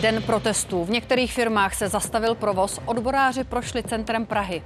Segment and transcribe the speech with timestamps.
[0.00, 0.84] Den protestů.
[0.84, 4.62] V některých firmách se zastavil provoz, odboráři prošli centrem Prahy.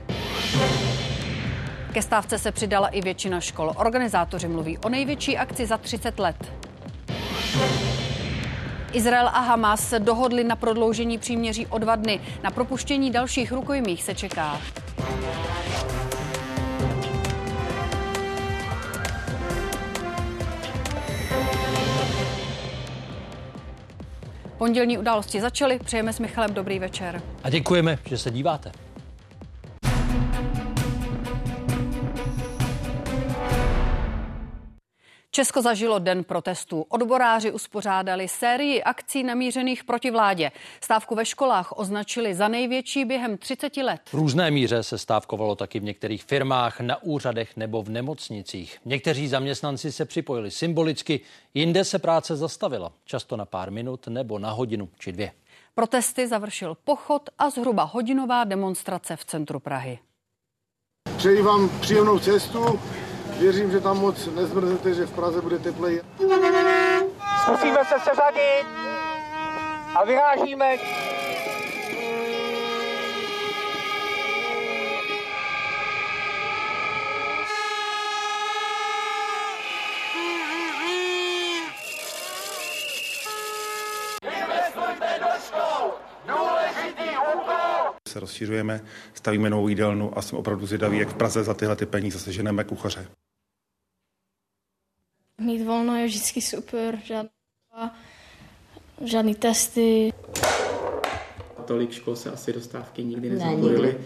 [1.92, 3.72] Ke stávce se přidala i většina škol.
[3.76, 6.36] Organizátoři mluví o největší akci za 30 let.
[8.92, 12.20] Izrael a Hamas se dohodli na prodloužení příměří o dva dny.
[12.42, 14.60] Na propuštění dalších rukojmích se čeká.
[24.58, 25.78] Pondělní události začaly.
[25.78, 27.22] Přejeme s Michalem dobrý večer.
[27.42, 28.72] A děkujeme, že se díváte.
[35.34, 36.86] Česko zažilo den protestů.
[36.88, 40.52] Odboráři uspořádali sérii akcí namířených proti vládě.
[40.80, 44.00] Stávku ve školách označili za největší během 30 let.
[44.06, 48.78] V různé míře se stávkovalo taky v některých firmách, na úřadech nebo v nemocnicích.
[48.84, 51.20] Někteří zaměstnanci se připojili symbolicky,
[51.54, 55.32] jinde se práce zastavila, často na pár minut nebo na hodinu či dvě.
[55.74, 59.98] Protesty završil pochod a zhruba hodinová demonstrace v centru Prahy.
[61.16, 62.80] Přeji vám příjemnou cestu
[63.38, 66.00] Věřím, že tam moc nezmrzete, že v Praze bude teplej.
[67.50, 68.66] Musíme se seřadit
[69.94, 70.76] a vyrážíme
[88.14, 88.80] se rozšiřujeme,
[89.14, 92.64] stavíme novou jídelnu a jsme opravdu zvědaví, jak v Praze za tyhle ty peníze seženeme
[92.64, 93.06] kuchaře.
[95.40, 97.30] Mít volno je vždycky super, žádný,
[99.04, 100.12] žádný testy.
[101.64, 104.04] Tolik škol se asi dostávky nikdy nezapojily.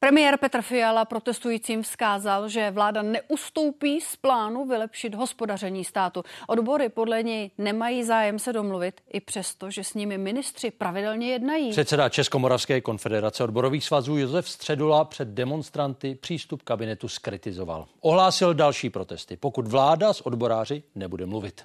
[0.00, 6.22] Premiér Petr Fiala protestujícím vzkázal, že vláda neustoupí z plánu vylepšit hospodaření státu.
[6.48, 11.70] Odbory podle něj nemají zájem se domluvit, i přesto, že s nimi ministři pravidelně jednají.
[11.70, 17.86] Předseda Českomoravské konfederace odborových svazů Josef Středula před demonstranty přístup kabinetu skritizoval.
[18.00, 21.64] Ohlásil další protesty, pokud vláda s odboráři nebude mluvit.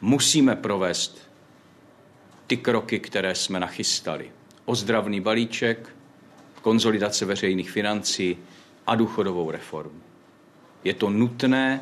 [0.00, 1.30] Musíme provést
[2.46, 4.32] ty kroky, které jsme nachystali.
[4.64, 5.93] Ozdravný balíček,
[6.64, 8.36] konzolidace veřejných financí
[8.86, 10.00] a důchodovou reformu.
[10.84, 11.80] Je to nutné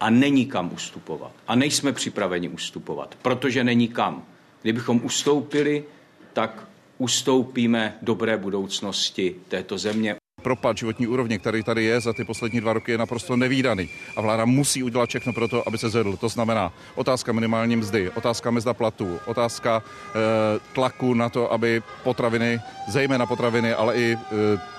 [0.00, 1.32] a není kam ustupovat.
[1.46, 4.24] A nejsme připraveni ustupovat, protože není kam.
[4.62, 5.84] Kdybychom ustoupili,
[6.32, 6.68] tak
[6.98, 10.16] ustoupíme dobré budoucnosti této země.
[10.42, 13.88] Propad životní úrovně, který tady je za ty poslední dva roky, je naprosto nevýdaný.
[14.16, 16.16] A vláda musí udělat všechno pro to, aby se zvedl.
[16.16, 22.60] To znamená otázka minimální mzdy, otázka mezda platů, otázka e, tlaku na to, aby potraviny,
[22.88, 24.18] zejména potraviny, ale i e,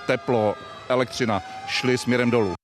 [0.07, 0.55] teplo,
[0.89, 2.58] elektřina šly směrem dolů.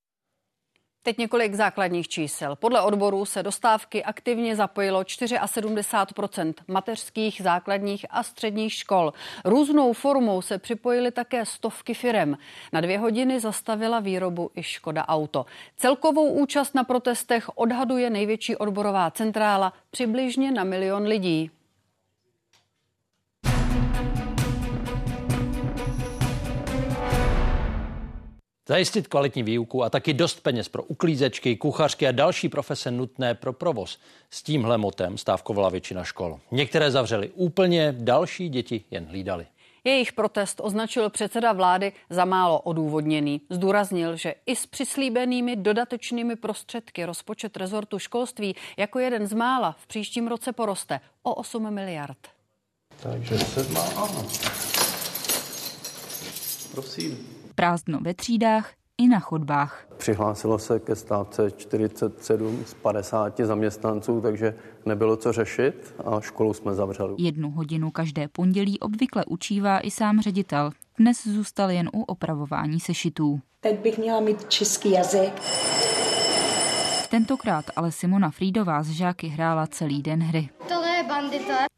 [1.05, 2.55] Teď několik základních čísel.
[2.55, 5.03] Podle odborů se do stávky aktivně zapojilo
[5.45, 9.13] 74 mateřských, základních a středních škol.
[9.45, 12.37] Různou formou se připojily také stovky firem.
[12.73, 15.45] Na dvě hodiny zastavila výrobu i Škoda Auto.
[15.77, 21.51] Celkovou účast na protestech odhaduje největší odborová centrála přibližně na milion lidí.
[28.67, 33.53] Zajistit kvalitní výuku a taky dost peněz pro uklízečky, kuchařky a další profese nutné pro
[33.53, 33.99] provoz.
[34.29, 36.39] S tímhle motem stávkovala většina škol.
[36.51, 39.45] Některé zavřely úplně, další děti jen hlídali.
[39.83, 43.41] Jejich protest označil předseda vlády za málo odůvodněný.
[43.49, 49.87] Zdůraznil, že i s přislíbenými dodatečnými prostředky rozpočet rezortu školství jako jeden z mála v
[49.87, 52.17] příštím roce poroste o 8 miliard.
[53.03, 54.27] Takže sedma, ano.
[56.71, 59.87] Prosím prázdno ve třídách i na chodbách.
[59.97, 64.55] Přihlásilo se ke stávce 47 z 50 zaměstnanců, takže
[64.85, 67.15] nebylo co řešit a školu jsme zavřeli.
[67.17, 70.71] Jednu hodinu každé pondělí obvykle učívá i sám ředitel.
[70.99, 73.39] Dnes zůstal jen u opravování sešitů.
[73.59, 75.41] Teď bych měla mít český jazyk.
[77.09, 80.49] Tentokrát ale Simona Frídová z žáky hrála celý den hry.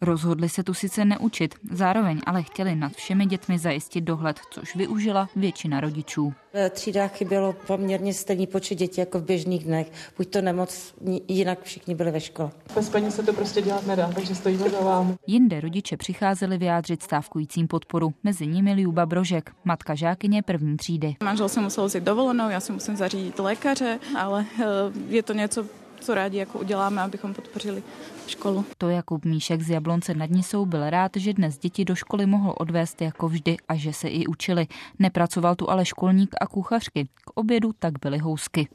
[0.01, 5.29] Rozhodli se tu sice neučit, zároveň ale chtěli nad všemi dětmi zajistit dohled, což využila
[5.35, 6.33] většina rodičů.
[6.53, 9.91] V třídách chybělo poměrně stejný počet dětí jako v běžných dnech.
[10.17, 10.93] Buď to nemoc,
[11.27, 12.51] jinak všichni byli ve škole.
[12.75, 15.15] Bez peněz se to prostě dělat nedá, takže stojíme za vám.
[15.27, 18.13] Jinde rodiče přicházeli vyjádřit stávkujícím podporu.
[18.23, 21.15] Mezi nimi Liuba Brožek, matka žákyně první třídy.
[21.23, 24.65] Manžel se musel vzít dovolenou, já si musím zařídit lékaře, ale eh,
[25.09, 25.65] je to něco,
[25.99, 27.83] co rádi jako uděláme, abychom podpořili
[28.29, 28.65] školu.
[28.77, 32.53] To Jakub Míšek z Jablonce nad Nisou byl rád, že dnes děti do školy mohl
[32.57, 34.67] odvést jako vždy a že se i učili.
[34.99, 37.07] Nepracoval tu ale školník a kuchařky.
[37.15, 38.67] K obědu tak byly housky.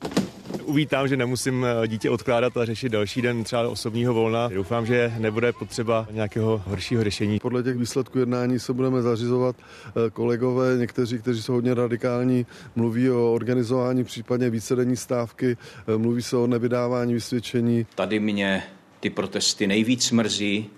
[0.64, 4.48] Uvítám, že nemusím eh, dítě odkládat a řešit další den třeba osobního volna.
[4.48, 7.38] Doufám, že nebude potřeba nějakého horšího řešení.
[7.38, 12.46] Podle těch výsledků jednání se budeme zařizovat eh, kolegové, někteří, kteří jsou hodně radikální,
[12.76, 15.56] mluví o organizování případně vícedenní stávky,
[15.94, 17.86] eh, mluví se o nevydávání vysvědčení.
[17.94, 18.62] Tady mě
[19.02, 20.70] ty protesty nejvíc mrzí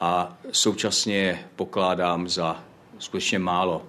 [0.00, 2.64] a současně je pokládám za
[2.98, 3.82] skutečně málo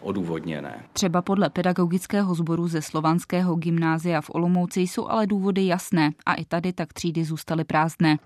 [0.00, 0.84] odůvodněné.
[0.92, 6.44] Třeba podle pedagogického sboru ze slovanského gymnázia v Olomouci jsou ale důvody jasné a i
[6.44, 8.18] tady tak třídy zůstaly prázdné.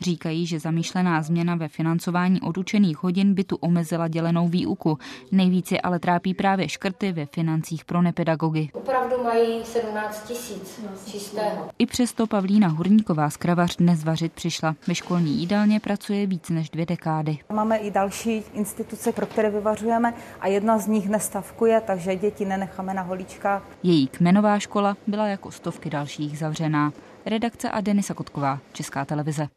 [0.00, 4.98] Říkají, že zamýšlená změna ve financování odučených hodin by tu omezila dělenou výuku.
[5.32, 8.68] Nejvíce ale trápí právě škrty ve financích pro nepedagogy.
[8.72, 11.70] Opravdu mají 17 tisíc čistého.
[11.78, 14.76] I přesto Pavlína Hurníková z Kravař dnes vařit přišla.
[14.88, 17.38] Ve školní jídelně pracuje víc než dvě dekády.
[17.52, 22.94] Máme i další instituce, pro které vyvařujeme a jedna z nich nestavkuje, takže děti nenecháme
[22.94, 23.62] na holíčkách.
[23.82, 26.92] Její kmenová škola byla jako stovky dalších zavřená.
[27.26, 29.48] Redakce a Denisa Kotková, Česká televize.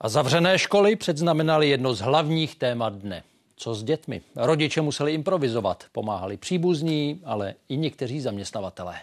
[0.00, 3.22] A zavřené školy předznamenaly jedno z hlavních témat dne.
[3.56, 4.20] Co s dětmi?
[4.36, 8.94] Rodiče museli improvizovat, pomáhali příbuzní, ale i někteří zaměstnavatelé.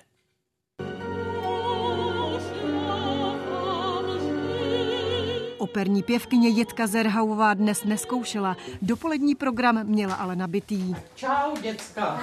[5.58, 8.58] Operní pěvkyně Jitka Zerhauvá dnes neskoušela.
[8.82, 10.96] Dopolední program měla ale nabitý.
[11.16, 12.22] Čau, děcka.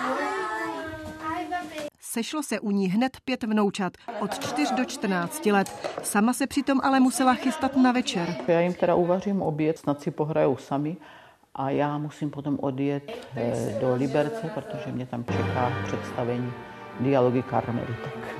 [2.10, 5.90] Sešlo se u ní hned pět vnoučat od 4 do 14 let.
[6.02, 8.36] Sama se přitom ale musela chystat na večer.
[8.48, 10.96] Já jim teda uvařím oběd, snad si pohrajou sami
[11.54, 16.52] a já musím potom odjet eh, do Liberce, protože mě tam čeká představení
[17.00, 18.36] dialogy karmelitek.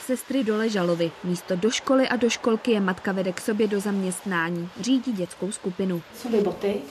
[0.00, 1.10] Sestry Dole Žalovy.
[1.24, 4.68] Místo do školy a do školky je matka vede k sobě do zaměstnání.
[4.80, 6.02] Řídí dětskou skupinu.
[6.14, 6.82] Co boty?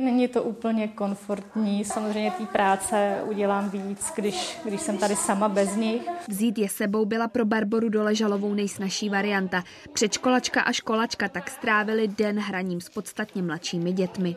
[0.00, 5.76] Není to úplně komfortní, samozřejmě té práce udělám víc, když, když jsem tady sama bez
[5.76, 6.02] nich.
[6.28, 9.64] Vzít je sebou byla pro Barboru Doležalovou nejsnažší varianta.
[9.92, 14.36] Předškolačka a školačka tak strávili den hraním s podstatně mladšími dětmi.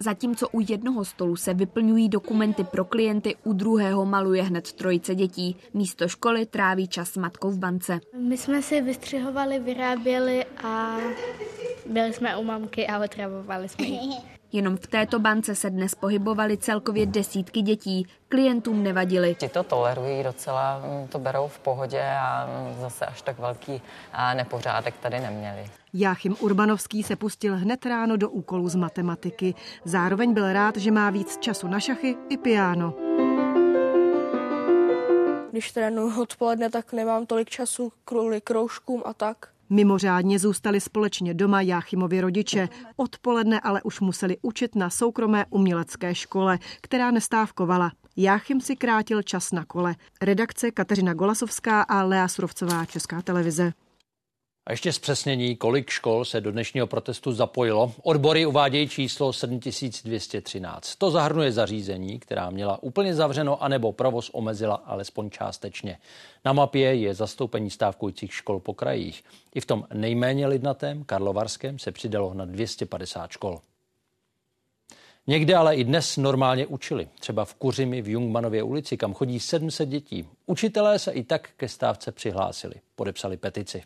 [0.00, 5.56] Zatímco u jednoho stolu se vyplňují dokumenty pro klienty, u druhého maluje hned trojice dětí.
[5.74, 8.00] Místo školy tráví čas s matkou v bance.
[8.18, 10.96] My jsme si vystřihovali, vyráběli a
[11.86, 13.98] byli jsme u mamky a otravovali jsme ji.
[14.54, 18.06] Jenom v této bance se dnes pohybovaly celkově desítky dětí.
[18.28, 19.34] Klientům nevadili.
[19.34, 23.82] Ti to tolerují docela, mm, to berou v pohodě a mm, zase až tak velký
[24.34, 25.64] nepořádek tady neměli.
[25.94, 29.54] Jáchym Urbanovský se pustil hned ráno do úkolu z matematiky.
[29.84, 32.94] Zároveň byl rád, že má víc času na šachy i piano.
[35.50, 39.53] Když trénuji odpoledne, tak nemám tolik času kvůli kroužkům a tak.
[39.74, 42.68] Mimořádně zůstali společně doma Jáchymovi rodiče.
[42.96, 47.92] Odpoledne ale už museli učit na soukromé umělecké škole, která nestávkovala.
[48.16, 49.94] Jáchym si krátil čas na kole.
[50.22, 53.72] Redakce Kateřina Golasovská a Lea Surovcová, Česká televize.
[54.66, 57.92] A ještě zpřesnění, kolik škol se do dnešního protestu zapojilo.
[58.02, 60.96] Odbory uvádějí číslo 7213.
[60.96, 65.98] To zahrnuje zařízení, která měla úplně zavřeno, anebo provoz omezila alespoň částečně.
[66.44, 69.24] Na mapě je zastoupení stávkujících škol po krajích.
[69.54, 73.60] I v tom nejméně lidnatém Karlovarském se přidalo na 250 škol.
[75.26, 77.08] Někde ale i dnes normálně učili.
[77.20, 80.28] Třeba v Kuřimi v Jungmanově ulici, kam chodí 700 dětí.
[80.46, 82.74] Učitelé se i tak ke stávce přihlásili.
[82.96, 83.82] Podepsali petici.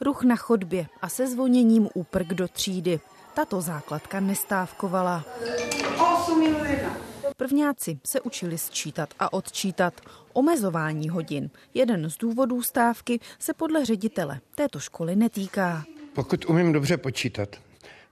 [0.00, 3.00] Ruch na chodbě a se zvoněním úprk do třídy.
[3.34, 5.24] Tato základka nestávkovala.
[6.22, 6.96] 8 minut 1.
[7.36, 10.00] Prvňáci se učili sčítat a odčítat.
[10.32, 15.84] Omezování hodin, jeden z důvodů stávky, se podle ředitele této školy netýká.
[16.12, 17.56] Pokud umím dobře počítat,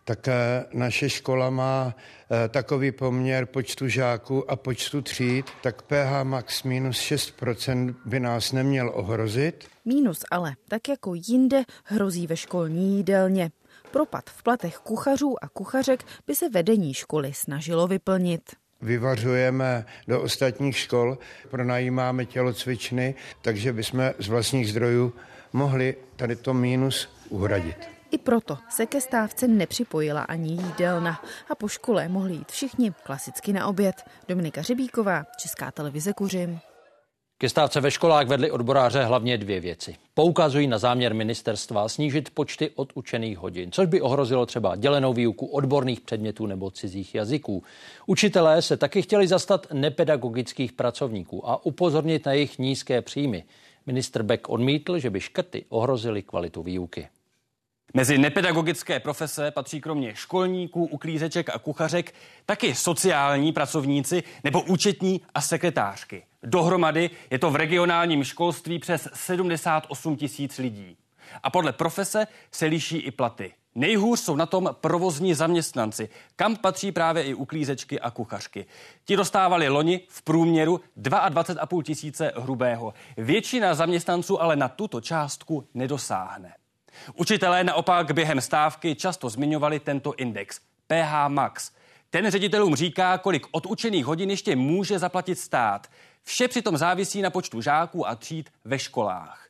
[0.04, 6.23] tak eh, naše škola má eh, takový poměr počtu žáků a počtu tříd, tak PH
[6.23, 9.64] max minus 6% by nás neměl ohrozit.
[9.88, 13.50] Mínus ale, tak jako jinde, hrozí ve školní jídelně.
[13.90, 18.42] Propad v platech kuchařů a kuchařek by se vedení školy snažilo vyplnit.
[18.80, 21.18] Vyvařujeme do ostatních škol,
[21.50, 25.12] pronajímáme tělocvičny, takže bychom z vlastních zdrojů
[25.52, 27.76] mohli tady to mínus uhradit.
[28.11, 33.52] I proto se ke stávce nepřipojila ani jídelna a po škole mohli jít všichni klasicky
[33.52, 33.97] na oběd.
[34.28, 36.61] Dominika Řebíková, Česká televize Kuřim.
[37.40, 39.97] Ke stávce ve školách vedli odboráře hlavně dvě věci.
[40.14, 46.00] Poukazují na záměr ministerstva snížit počty odučených hodin, což by ohrozilo třeba dělenou výuku odborných
[46.00, 47.62] předmětů nebo cizích jazyků.
[48.07, 53.45] Učitelé se taky chtěli zastat nepedagogických pracovníků a upozornit na jejich nízké příjmy.
[53.87, 57.09] Ministr Beck odmítl, že by škrty ohrozily kvalitu výuky.
[57.95, 62.14] Mezi nepedagogické profese patří kromě školníků, uklízeček a kuchařek
[62.47, 66.23] taky sociální pracovníci nebo účetní a sekretářky.
[66.42, 70.97] Dohromady je to v regionálním školství přes 78 tisíc lidí.
[71.42, 73.52] A podle profese se liší i platy.
[73.75, 78.66] Nejhůř jsou na tom provozní zaměstnanci, kam patří právě i uklízečky a kuchařky.
[79.04, 82.95] Ti dostávali loni v průměru 22,5 tisíce hrubého.
[83.16, 86.54] Většina zaměstnanců ale na tuto částku nedosáhne.
[87.14, 91.71] Učitelé naopak během stávky často zmiňovali tento index PH Max.
[92.11, 95.87] Ten ředitelům říká, kolik odučených hodin ještě může zaplatit stát.
[96.23, 99.49] Vše přitom závisí na počtu žáků a tříd ve školách.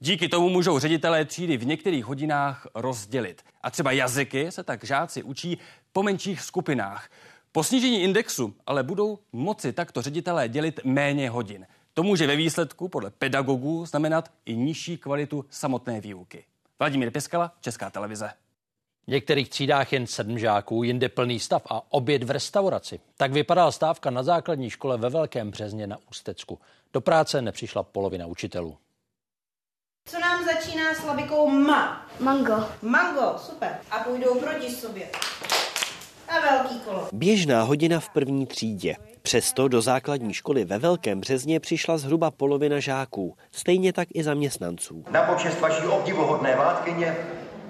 [0.00, 3.42] Díky tomu můžou ředitelé třídy v některých hodinách rozdělit.
[3.62, 5.58] A třeba jazyky se tak žáci učí
[5.92, 7.10] po menších skupinách.
[7.52, 11.66] Po snížení indexu ale budou moci takto ředitelé dělit méně hodin.
[11.94, 16.44] To může ve výsledku podle pedagogů znamenat i nižší kvalitu samotné výuky.
[16.80, 18.32] Vladimír Piskala, Česká televize.
[19.06, 23.00] V některých třídách jen sedm žáků, jinde plný stav a oběd v restauraci.
[23.16, 26.58] Tak vypadala stávka na základní škole ve Velkém Březně na Ústecku.
[26.92, 28.78] Do práce nepřišla polovina učitelů.
[30.08, 32.06] Co nám začíná slabikou ma?
[32.20, 32.68] Mango.
[32.82, 33.80] Mango, super.
[33.90, 35.10] A půjdou proti sobě.
[36.30, 37.08] A velký kolo.
[37.12, 38.94] Běžná hodina v první třídě.
[39.22, 45.04] Přesto do základní školy ve Velkém Březně přišla zhruba polovina žáků, stejně tak i zaměstnanců.
[45.10, 47.16] Na počest vaší obdivuhodné vládkyně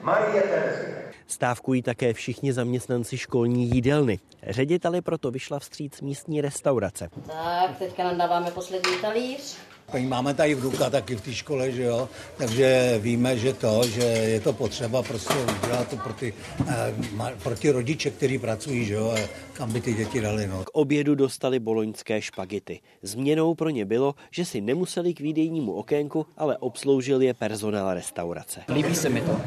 [0.03, 0.95] Marie Terezy.
[1.27, 4.19] Stávkují také všichni zaměstnanci školní jídelny.
[4.49, 7.09] Řediteli proto vyšla vstříc místní restaurace.
[7.27, 9.57] Tak, teďka nám dáváme poslední talíř.
[9.91, 14.03] Paní máme tady vnuka taky v té škole, že jo, takže víme, že to, že
[14.03, 16.35] je to potřeba prostě udělat to pro ty,
[16.69, 16.95] eh,
[17.43, 19.15] pro ty rodiče, kteří pracují, že jo,
[19.53, 20.65] kam by ty děti dali, no.
[20.65, 22.81] K obědu dostali boloňské špagity.
[23.03, 28.61] Změnou pro ně bylo, že si nemuseli k výdejnímu okénku, ale obsloužil je personál restaurace.
[28.69, 29.41] Líbí se mi to.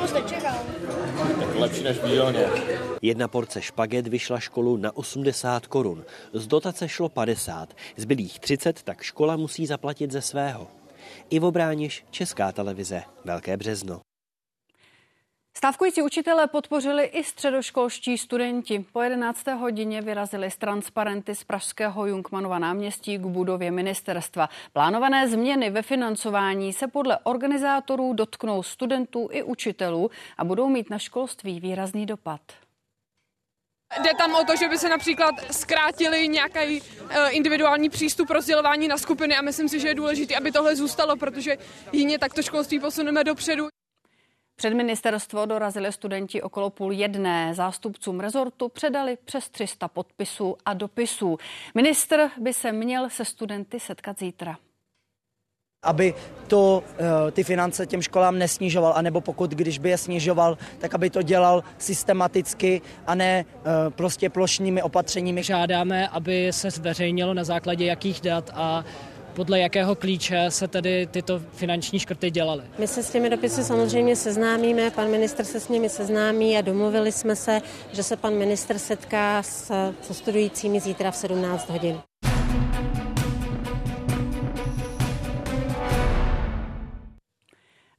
[0.00, 0.54] To jste čekal.
[1.38, 2.46] Tak lepší než výdelně.
[3.02, 6.04] Jedna porce špaget vyšla školu na 80 korun.
[6.32, 7.74] Z dotace šlo 50.
[7.96, 10.66] Zbylých 30 tak škola musí zaplatit ze svého.
[11.30, 14.00] Ivo Brániš, Česká televize, Velké březno.
[15.56, 18.86] Stávkující učitelé podpořili i středoškolští studenti.
[18.92, 19.46] Po 11.
[19.46, 24.48] hodině vyrazili z transparenty z Pražského Junkmanova náměstí k budově ministerstva.
[24.72, 30.98] Plánované změny ve financování se podle organizátorů dotknou studentů i učitelů a budou mít na
[30.98, 32.40] školství výrazný dopad.
[34.02, 36.82] Jde tam o to, že by se například zkrátili nějaký
[37.30, 41.56] individuální přístup rozdělování na skupiny a myslím si, že je důležité, aby tohle zůstalo, protože
[41.92, 43.68] jině takto školství posuneme dopředu.
[44.60, 47.54] Před ministerstvo dorazili studenti okolo půl jedné.
[47.54, 51.38] Zástupcům rezortu předali přes 300 podpisů a dopisů.
[51.74, 54.56] Ministr by se měl se studenty setkat zítra
[55.82, 56.14] aby
[56.46, 56.82] to,
[57.32, 61.64] ty finance těm školám nesnižoval, anebo pokud, když by je snižoval, tak aby to dělal
[61.78, 63.44] systematicky a ne
[63.88, 65.42] prostě plošnými opatřeními.
[65.42, 68.84] Žádáme, aby se zveřejnilo na základě jakých dat a
[69.34, 72.62] podle jakého klíče se tedy tyto finanční škrty dělaly.
[72.78, 77.12] My se s těmi dopisy samozřejmě seznámíme, pan minister se s nimi seznámí a domluvili
[77.12, 79.72] jsme se, že se pan minister setká s,
[80.02, 82.00] se studujícími zítra v 17 hodin.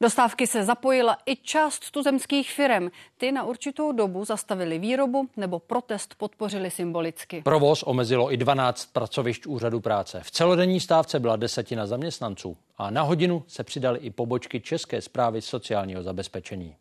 [0.01, 2.89] Do stávky se zapojila i část tuzemských firm.
[3.17, 7.41] Ty na určitou dobu zastavili výrobu nebo protest podpořili symbolicky.
[7.41, 10.21] Provoz omezilo i 12 pracovišť úřadu práce.
[10.23, 15.41] V celodenní stávce byla desetina zaměstnanců a na hodinu se přidali i pobočky České zprávy
[15.41, 16.75] sociálního zabezpečení.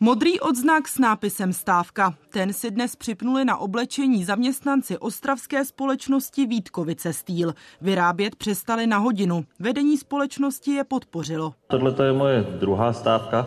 [0.00, 2.14] Modrý odznak s nápisem stávka.
[2.30, 7.54] Ten si dnes připnuli na oblečení zaměstnanci ostravské společnosti Vítkovice Steel.
[7.80, 9.44] Vyrábět přestali na hodinu.
[9.58, 11.54] Vedení společnosti je podpořilo.
[11.66, 13.46] Tohle je moje druhá stávka,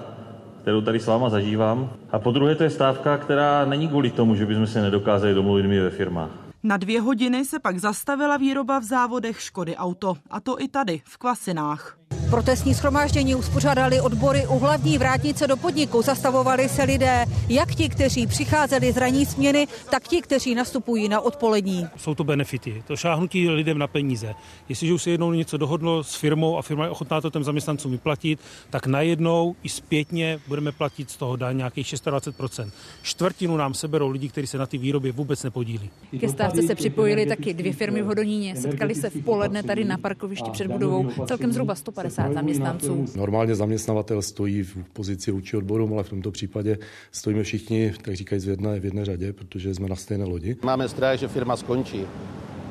[0.62, 1.93] kterou tady s váma zažívám.
[2.12, 5.67] A po druhé to je stávka, která není kvůli tomu, že bychom se nedokázali domluvit
[5.67, 6.29] my ve firmách.
[6.63, 10.17] Na dvě hodiny se pak zastavila výroba v závodech Škody Auto.
[10.29, 11.98] A to i tady, v Kvasinách.
[12.31, 16.01] Protestní schromáždění uspořádali odbory u hlavní vrátnice do podniku.
[16.01, 21.21] Zastavovali se lidé, jak ti, kteří přicházeli z ranní směny, tak ti, kteří nastupují na
[21.21, 21.88] odpolední.
[21.97, 24.33] Jsou to benefity, to šáhnutí lidem na peníze.
[24.69, 27.91] Jestliže už se jednou něco dohodlo s firmou a firma je ochotná to těm zaměstnancům
[27.91, 32.71] vyplatit, tak najednou i zpětně budeme platit z toho daň nějakých 26%.
[33.01, 35.89] Čtvrtinu nám seberou lidi, kteří se na ty výrobě vůbec nepodílí.
[36.19, 38.55] Ke stávce se připojili taky dvě firmy v Hodoníně.
[38.55, 43.06] Setkali se v poledne tady na parkovišti před budovou celkem zhruba 150 zaměstnanců.
[43.16, 46.78] Normálně zaměstnavatel stojí v pozici vůči odborům, ale v tomto případě
[47.12, 50.56] stojíme všichni, tak říkají, v jedné, v jedné řadě, protože jsme na stejné lodi.
[50.63, 52.06] Máme strach, že firma skončí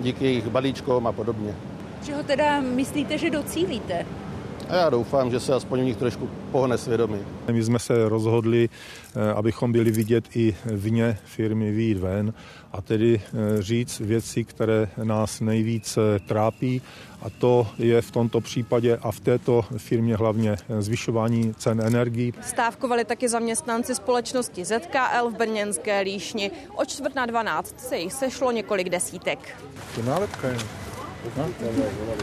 [0.01, 1.55] díky jejich balíčkům a podobně.
[2.05, 4.07] Čeho teda myslíte, že docílíte?
[4.71, 7.19] A já doufám, že se aspoň u nich trošku pohne svědomí.
[7.53, 12.35] My jsme se rozhodli, eh, abychom byli vidět i vně firmy výjít ven
[12.73, 16.83] a tedy eh, říct věci, které nás nejvíc trápí
[17.23, 22.35] a to je v tomto případě a v této firmě hlavně zvyšování cen energií.
[22.43, 26.51] Stávkovali taky zaměstnanci společnosti ZKL v Brněnské líšni.
[26.77, 29.39] O čtvrt na 12 se jich sešlo několik desítek.
[29.95, 30.59] To nálepka je.
[31.37, 31.49] No?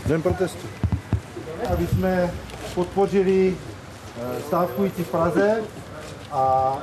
[0.05, 0.67] Den protestu.
[1.73, 2.33] Aby jsme
[2.75, 3.57] podpořili
[4.21, 5.63] eh, stávkující v Praze
[6.31, 6.77] a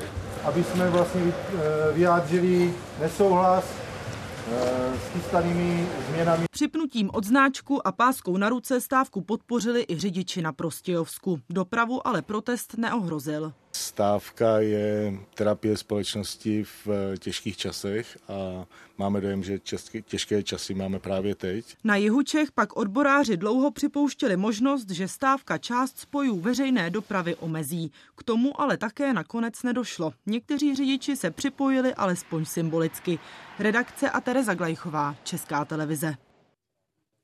[0.45, 6.45] aby jsme vlastně eh, vyjádřili nesouhlas eh, s chystanými změnami.
[6.50, 11.38] Připnutím odznáčku a páskou na ruce stávku podpořili i řidiči na Prostějovsku.
[11.50, 13.52] Dopravu ale protest neohrozil.
[13.76, 16.88] Stávka je terapie společnosti v
[17.19, 18.66] těžkých časech a
[18.99, 19.59] máme dojem, že
[20.04, 21.76] těžké časy máme právě teď.
[21.85, 27.93] Na jihu Čech pak odboráři dlouho připouštěli možnost, že stávka část spojů veřejné dopravy omezí.
[28.16, 30.12] K tomu ale také nakonec nedošlo.
[30.26, 33.19] Někteří řidiči se připojili alespoň symbolicky.
[33.59, 36.14] Redakce a Tereza Glajchová, Česká televize.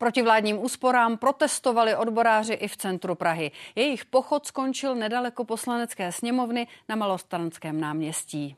[0.01, 3.51] Proti vládním úsporám protestovali odboráři i v centru Prahy.
[3.77, 8.57] Jejich pochod skončil nedaleko poslanecké sněmovny na Malostranském náměstí.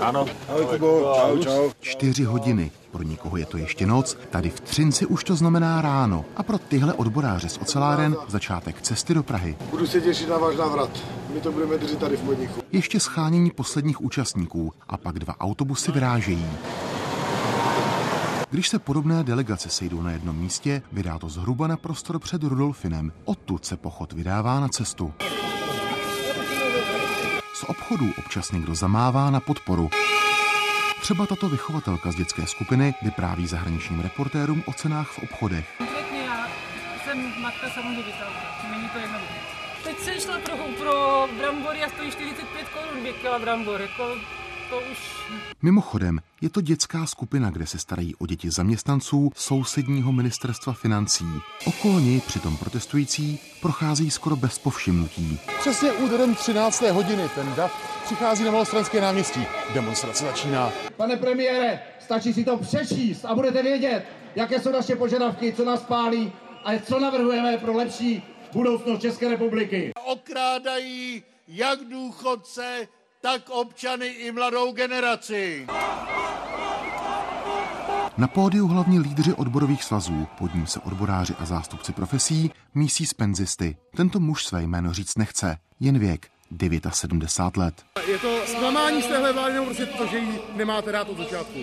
[0.00, 0.26] Ano.
[0.48, 1.14] Ahoj, Kubo.
[1.16, 1.70] Čau, čau.
[1.80, 2.70] Čtyři hodiny.
[2.90, 6.24] Pro někoho je to ještě noc, tady v Třinci už to znamená ráno.
[6.36, 9.56] A pro tyhle odboráře z oceláren začátek cesty do Prahy.
[9.70, 10.90] Budu se těšit na váš návrat.
[11.34, 12.60] My to budeme držet tady v Modníku.
[12.72, 16.46] Ještě schánění posledních účastníků a pak dva autobusy vyrážejí.
[18.54, 23.12] Když se podobné delegace sejdou na jednom místě, vydá to zhruba na prostor před Rudolfinem.
[23.24, 25.14] Odtud se pochod vydává na cestu.
[27.54, 29.90] Z obchodů občas někdo zamává na podporu.
[31.00, 35.68] Třeba tato vychovatelka z dětské skupiny vypráví zahraničním reportérům o cenách v obchodech.
[35.78, 36.46] Konkrétně já
[37.04, 39.40] jsem matka samoživitelka, není to jednoduché.
[39.84, 44.14] Teď jsem šla pro, pro brambory a stojí 45 korun 2 kg brambor, jako
[44.74, 44.98] to už...
[45.62, 51.24] Mimochodem, je to dětská skupina, kde se starají o děti zaměstnanců sousedního ministerstva financí.
[51.66, 55.38] Okolo něj přitom protestující prochází skoro bez povšimnutí.
[55.60, 56.82] Přesně úderem 13.
[56.82, 59.40] hodiny ten DAF přichází na Malostranské náměstí.
[59.74, 60.72] Demonstrace začíná.
[60.96, 64.06] Pane premiére, stačí si to přečíst a budete vědět,
[64.36, 66.32] jaké jsou naše požadavky, co nás pálí
[66.64, 69.92] a co navrhujeme pro lepší budoucnost České republiky.
[70.06, 72.88] Okrádají jak důchodce,
[73.24, 75.66] tak občany i mladou generaci.
[78.18, 83.14] Na pódiu hlavní lídři odborových svazů, pod ním se odboráři a zástupci profesí, mísí s
[83.14, 83.76] penzisty.
[83.96, 86.28] Tento muž své jméno říct nechce, jen věk
[86.92, 87.74] 79 let.
[88.06, 91.58] Je to zklamání z téhle vlády, nebo prostě to, že ji nemáte rád od začátku?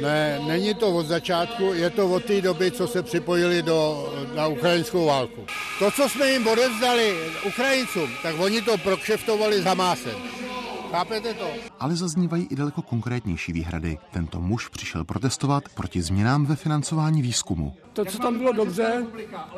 [0.00, 4.46] Ne, není to od začátku, je to od té doby, co se připojili do, na
[4.46, 5.46] ukrajinskou válku.
[5.78, 10.45] To, co jsme jim odevzdali Ukrajincům, tak oni to prokšeftovali za másem.
[10.90, 11.48] Chápete to?
[11.80, 13.98] Ale zaznívají i daleko konkrétnější výhrady.
[14.12, 17.74] Tento muž přišel protestovat proti změnám ve financování výzkumu.
[17.92, 19.06] To, co tam bylo dobře,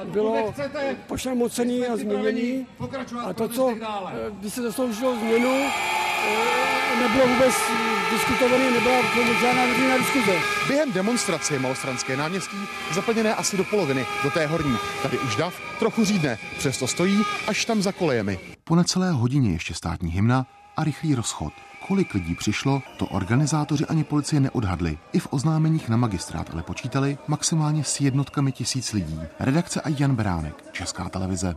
[0.04, 0.54] bylo
[1.06, 2.66] pošramocený a změněný.
[3.24, 3.74] A to, co
[4.40, 5.68] když se zasloužilo změnu,
[7.00, 7.54] nebylo vůbec
[8.10, 10.32] diskutované, nebyla vůbec žádná veřejná diskuze.
[10.68, 12.56] Během demonstrace Malostranské náměstí
[12.94, 14.76] zaplněné asi do poloviny, do té horní.
[15.02, 18.38] Tady už dav trochu řídne, přesto stojí až tam za kolejemi.
[18.64, 20.46] Po necelé hodině ještě státní hymna
[20.78, 21.52] a rychlý rozchod.
[21.88, 24.98] Kolik lidí přišlo, to organizátoři ani policie neodhadli.
[25.12, 29.20] I v oznámeních na magistrát ale počítali maximálně s jednotkami tisíc lidí.
[29.40, 31.54] Redakce a Jan Beránek, Česká televize.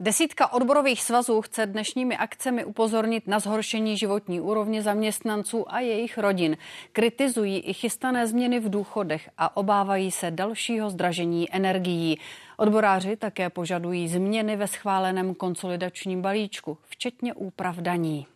[0.00, 6.56] Desítka odborových svazů chce dnešními akcemi upozornit na zhoršení životní úrovně zaměstnanců a jejich rodin.
[6.92, 12.18] Kritizují i chystané změny v důchodech a obávají se dalšího zdražení energií.
[12.56, 18.26] Odboráři také požadují změny ve schváleném konsolidačním balíčku, včetně úprav daní.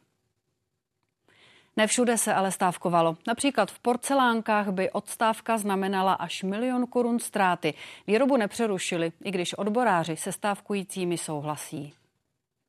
[1.76, 3.16] Nevšude se ale stávkovalo.
[3.26, 7.74] Například v porcelánkách by odstávka znamenala až milion korun ztráty.
[8.06, 11.99] Výrobu nepřerušili, i když odboráři se stávkujícími souhlasí.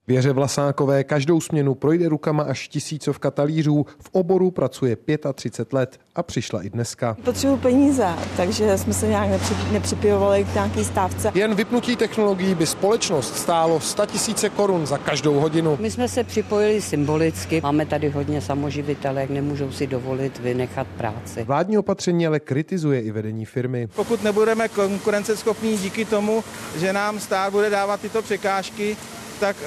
[0.07, 3.85] Věře Vlasákové každou směnu projde rukama až tisícovka talířů.
[3.99, 4.97] V oboru pracuje
[5.33, 7.17] 35 let a přišla i dneska.
[7.23, 11.31] Potřebuji peníze, takže jsme se nějak nepři, nepřipojovali k nějaké stávce.
[11.35, 15.77] Jen vypnutí technologií by společnost stálo 100 tisíce korun za každou hodinu.
[15.81, 17.61] My jsme se připojili symbolicky.
[17.61, 21.43] Máme tady hodně samoživitelek, nemůžou si dovolit vynechat práci.
[21.43, 23.87] Vládní opatření ale kritizuje i vedení firmy.
[23.95, 26.43] Pokud nebudeme konkurenceschopní díky tomu,
[26.77, 28.97] že nám stát bude dávat tyto překážky,
[29.41, 29.57] tak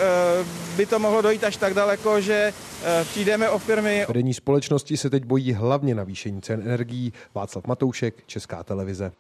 [0.77, 2.53] by to mohlo dojít až tak daleko, že
[3.03, 4.05] přijdeme o firmy.
[4.09, 7.13] Vedení společnosti se teď bojí hlavně navýšení cen energií.
[7.35, 9.13] Václav Matoušek, Česká televize.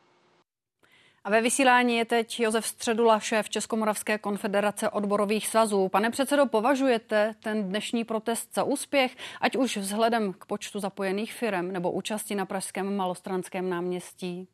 [1.24, 5.88] A ve vysílání je teď Josef Středula, šéf Českomoravské konfederace odborových svazů.
[5.88, 11.72] Pane předsedo, považujete ten dnešní protest za úspěch, ať už vzhledem k počtu zapojených firm
[11.72, 14.48] nebo účasti na Pražském malostranském náměstí?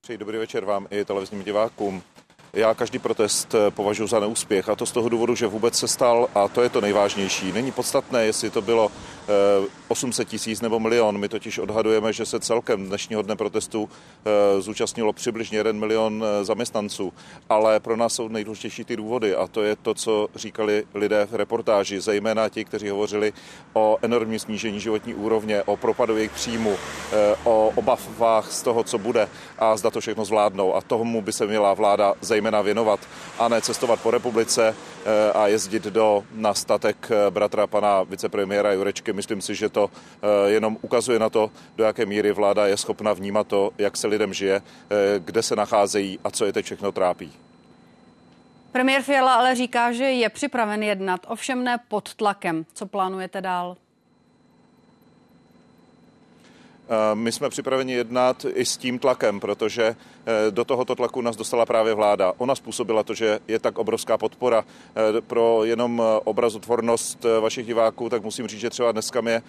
[0.00, 2.02] Přeji dobrý večer vám i televizním divákům.
[2.56, 5.88] Já každý protest eh, považuji za neúspěch a to z toho důvodu, že vůbec se
[5.88, 7.52] stal a to je to nejvážnější.
[7.52, 8.90] Není podstatné, jestli to bylo
[9.88, 11.18] 800 eh, tisíc nebo milion.
[11.18, 17.12] My totiž odhadujeme, že se celkem dnešního dne protestu eh, zúčastnilo přibližně 1 milion zaměstnanců.
[17.48, 21.34] Ale pro nás jsou nejdůležitější ty důvody a to je to, co říkali lidé v
[21.34, 23.32] reportáži, zejména ti, kteří hovořili
[23.72, 26.76] o enormním snížení životní úrovně, o propadu jejich příjmu,
[27.44, 30.74] o obavách z toho, co bude a zda to všechno zvládnou.
[30.74, 33.00] A tomu by se měla vláda zejména zejména věnovat
[33.38, 38.72] a ne cestovat po republice eh, a jezdit do, na statek eh, bratra pana vicepremiéra
[38.72, 39.12] Jurečky.
[39.12, 43.12] Myslím si, že to eh, jenom ukazuje na to, do jaké míry vláda je schopna
[43.12, 44.62] vnímat to, jak se lidem žije,
[45.18, 47.32] kde se nacházejí a co je teď všechno trápí.
[48.72, 52.66] Premiér Fiala ale říká, že je připraven jednat, ovšem ne pod tlakem.
[52.74, 53.76] Co plánujete dál?
[57.14, 59.96] My jsme připraveni jednat i s tím tlakem, protože
[60.50, 62.32] do tohoto tlaku nás dostala právě vláda.
[62.38, 68.08] Ona způsobila to, že je tak obrovská podpora eh, pro jenom eh, obrazotvornost vašich diváků,
[68.08, 69.42] tak musím říct, že třeba dneska mě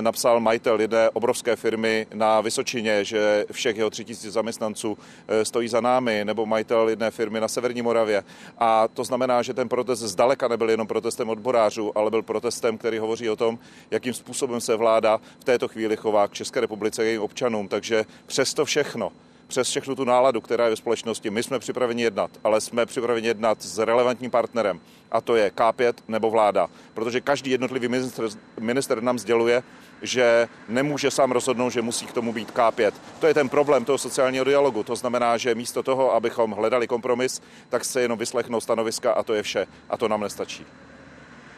[0.00, 4.98] napsal majitel jedné obrovské firmy na Vysočině, že všech jeho tři tisíc zaměstnanců
[5.42, 8.24] stojí za námi, nebo majitel jedné firmy na Severní Moravě.
[8.58, 12.98] A to znamená, že ten protest zdaleka nebyl jenom protestem odborářů, ale byl protestem, který
[12.98, 13.58] hovoří o tom,
[13.90, 17.68] jakým způsobem se vláda v této chvíli chová k České republice a jejím občanům.
[17.68, 19.12] Takže přesto všechno
[19.52, 23.26] přes všechnu tu náladu, která je ve společnosti, my jsme připraveni jednat, ale jsme připraveni
[23.26, 28.24] jednat s relevantním partnerem, a to je K5 nebo vláda, protože každý jednotlivý minister,
[28.60, 29.62] minister nám sděluje,
[30.02, 32.92] že nemůže sám rozhodnout, že musí k tomu být K5.
[33.20, 34.82] To je ten problém toho sociálního dialogu.
[34.82, 39.34] To znamená, že místo toho, abychom hledali kompromis, tak se jenom vyslechnou stanoviska a to
[39.34, 39.66] je vše.
[39.90, 40.66] A to nám nestačí.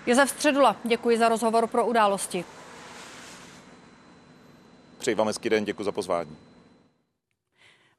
[0.07, 2.45] Josef Středula, děkuji za rozhovor pro události.
[4.99, 6.37] Přeji vám hezký den, děkuji za pozvání.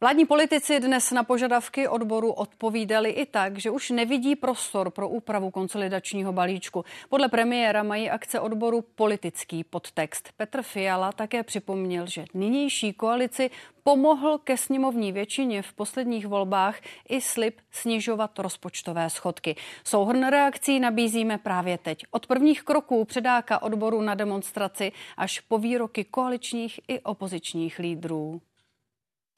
[0.01, 5.51] Vládní politici dnes na požadavky odboru odpovídali i tak, že už nevidí prostor pro úpravu
[5.51, 6.85] konsolidačního balíčku.
[7.09, 10.29] Podle premiéra mají akce odboru politický podtext.
[10.37, 13.49] Petr Fiala také připomněl, že nynější koalici
[13.83, 16.79] pomohl ke sněmovní většině v posledních volbách
[17.09, 19.55] i slib snižovat rozpočtové schodky.
[19.83, 22.05] Souhrn reakcí nabízíme právě teď.
[22.11, 28.41] Od prvních kroků předáka odboru na demonstraci až po výroky koaličních i opozičních lídrů.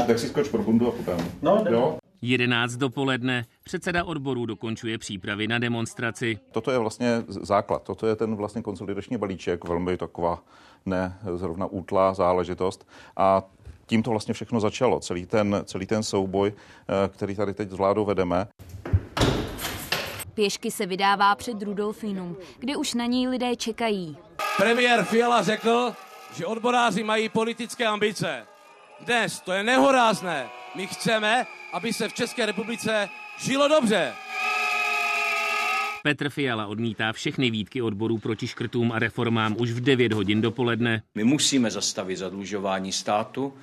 [0.05, 1.27] Tak si skoč pro bundu a potom.
[1.41, 1.97] No, jo.
[2.21, 3.45] 11 dopoledne.
[3.63, 6.39] Předseda odboru dokončuje přípravy na demonstraci.
[6.51, 7.83] Toto je vlastně základ.
[7.83, 10.43] Toto je ten vlastně konsolidační balíček, velmi taková
[10.85, 12.87] ne zrovna útlá záležitost.
[13.17, 13.43] A
[13.85, 14.99] tím to vlastně všechno začalo.
[14.99, 18.47] Celý ten, celý ten souboj, eh, který tady teď s vládou vedeme.
[20.33, 24.17] Pěšky se vydává před Rudolfinum, kde už na ní lidé čekají.
[24.57, 25.93] Premiér Fiala řekl,
[26.33, 28.45] že odboráři mají politické ambice
[29.05, 29.39] dnes.
[29.39, 30.49] To je nehorázné.
[30.75, 34.13] My chceme, aby se v České republice žilo dobře.
[36.03, 41.03] Petr Fiala odmítá všechny výtky odborů proti škrtům a reformám už v 9 hodin dopoledne.
[41.15, 43.53] My musíme zastavit zadlužování státu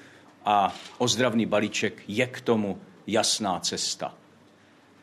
[0.44, 4.14] a ozdravný balíček je k tomu jasná cesta.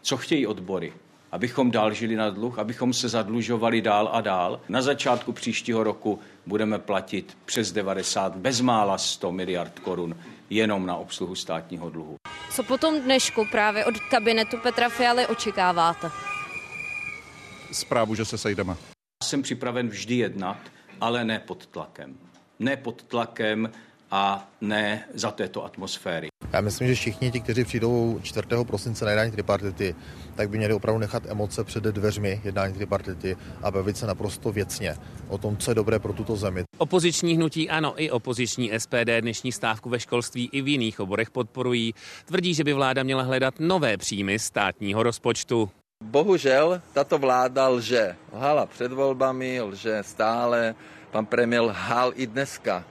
[0.01, 0.93] Co chtějí odbory?
[1.31, 4.61] Abychom dál žili na dluh, abychom se zadlužovali dál a dál.
[4.69, 10.15] Na začátku příštího roku budeme platit přes 90, bezmála 100 miliard korun
[10.49, 12.15] jenom na obsluhu státního dluhu.
[12.51, 16.11] Co potom dnešku právě od kabinetu Petra Fialy očekáváte?
[17.71, 18.75] Zprávu, že se sejdeme.
[19.23, 20.57] Jsem připraven vždy jednat,
[21.01, 22.17] ale ne pod tlakem.
[22.59, 23.71] Ne pod tlakem
[24.11, 26.27] a ne za této atmosféry.
[26.53, 28.47] Já myslím, že všichni ti, kteří přijdou 4.
[28.67, 29.95] prosince na jednání tripartity,
[30.35, 34.95] tak by měli opravdu nechat emoce před dveřmi jednání tripartity a bavit se naprosto věcně
[35.27, 36.63] o tom, co je dobré pro tuto zemi.
[36.77, 41.93] Opoziční hnutí ano i opoziční SPD dnešní stávku ve školství i v jiných oborech podporují.
[42.25, 45.69] Tvrdí, že by vláda měla hledat nové příjmy státního rozpočtu.
[46.03, 48.15] Bohužel tato vláda lže.
[48.33, 50.75] Lhala před volbami, lže stále.
[51.11, 52.83] Pan premiér lhal i dneska.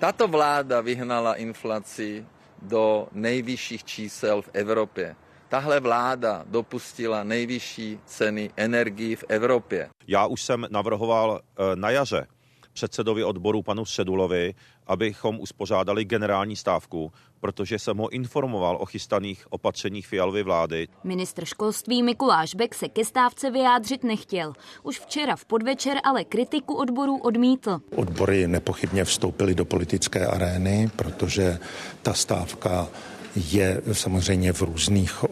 [0.00, 2.24] Tato vláda vyhnala inflaci
[2.62, 5.16] do nejvyšších čísel v Evropě.
[5.48, 9.88] Tahle vláda dopustila nejvyšší ceny energií v Evropě.
[10.06, 12.26] Já už jsem navrhoval eh, na jaře
[12.72, 14.54] předsedovi odboru panu Sedulovi,
[14.86, 20.88] abychom uspořádali generální stávku, protože jsem ho informoval o chystaných opatřeních Fialovy vlády.
[21.04, 24.52] Ministr školství Mikuláš Bek se ke stávce vyjádřit nechtěl.
[24.82, 27.80] Už včera v podvečer ale kritiku odborů odmítl.
[27.96, 31.58] Odbory nepochybně vstoupily do politické arény, protože
[32.02, 32.88] ta stávka
[33.36, 35.24] je samozřejmě v různých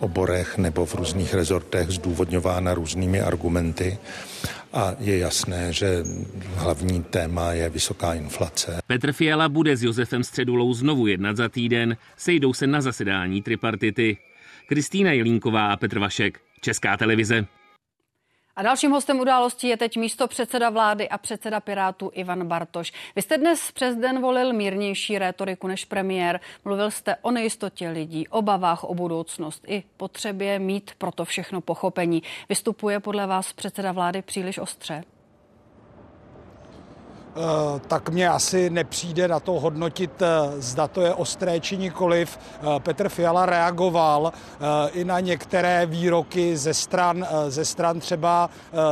[0.00, 3.98] oborech nebo v různých rezortech zdůvodňována různými argumenty
[4.72, 6.04] a je jasné, že
[6.54, 8.78] hlavní téma je vysoká inflace.
[8.86, 14.16] Petr Fiala bude s Josefem Středulou znovu jednat za týden, sejdou se na zasedání tripartity.
[14.68, 17.46] Kristýna Jelínková a Petr Vašek, Česká televize.
[18.56, 22.92] A dalším hostem událostí je teď místo předseda vlády a předseda Pirátů Ivan Bartoš.
[23.16, 26.40] Vy jste dnes přes den volil mírnější rétoriku než premiér.
[26.64, 32.22] Mluvil jste o nejistotě lidí, obavách o budoucnost i potřebě mít proto všechno pochopení.
[32.48, 35.04] Vystupuje podle vás předseda vlády příliš ostře?
[37.36, 40.26] Eh, tak mě asi nepřijde na to hodnotit, eh,
[40.58, 42.38] zda to je ostré či nikoliv.
[42.38, 44.32] Eh, Petr Fiala reagoval
[44.92, 48.50] i na některé výroky ze stran, ze stran třeba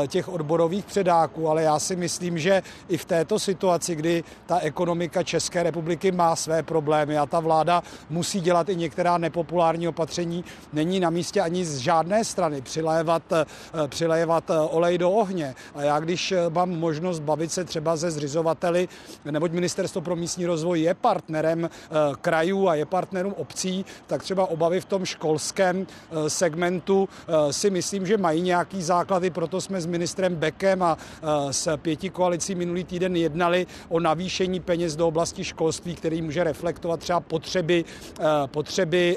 [0.09, 5.23] těch odborových předáků, ale já si myslím, že i v této situaci, kdy ta ekonomika
[5.23, 11.01] České republiky má své problémy a ta vláda musí dělat i některá nepopulární opatření, není
[11.01, 13.23] na místě ani z žádné strany přilévat,
[13.87, 15.55] přilévat olej do ohně.
[15.75, 18.89] A já když mám možnost bavit se třeba ze zřizovateli zřizovateli,
[19.31, 24.47] neboť Ministerstvo pro místní rozvoj je partnerem eh, krajů a je partnerem obcí, tak třeba
[24.47, 29.81] obavy v tom školském eh, segmentu eh, si myslím, že mají nějaký základy, proto jsme
[29.81, 30.99] s ministrem Bekem a
[31.51, 37.01] s pěti koalicí minulý týden jednali o navýšení peněz do oblasti školství, který může reflektovat
[37.01, 37.85] třeba potřeby,
[38.47, 39.17] potřeby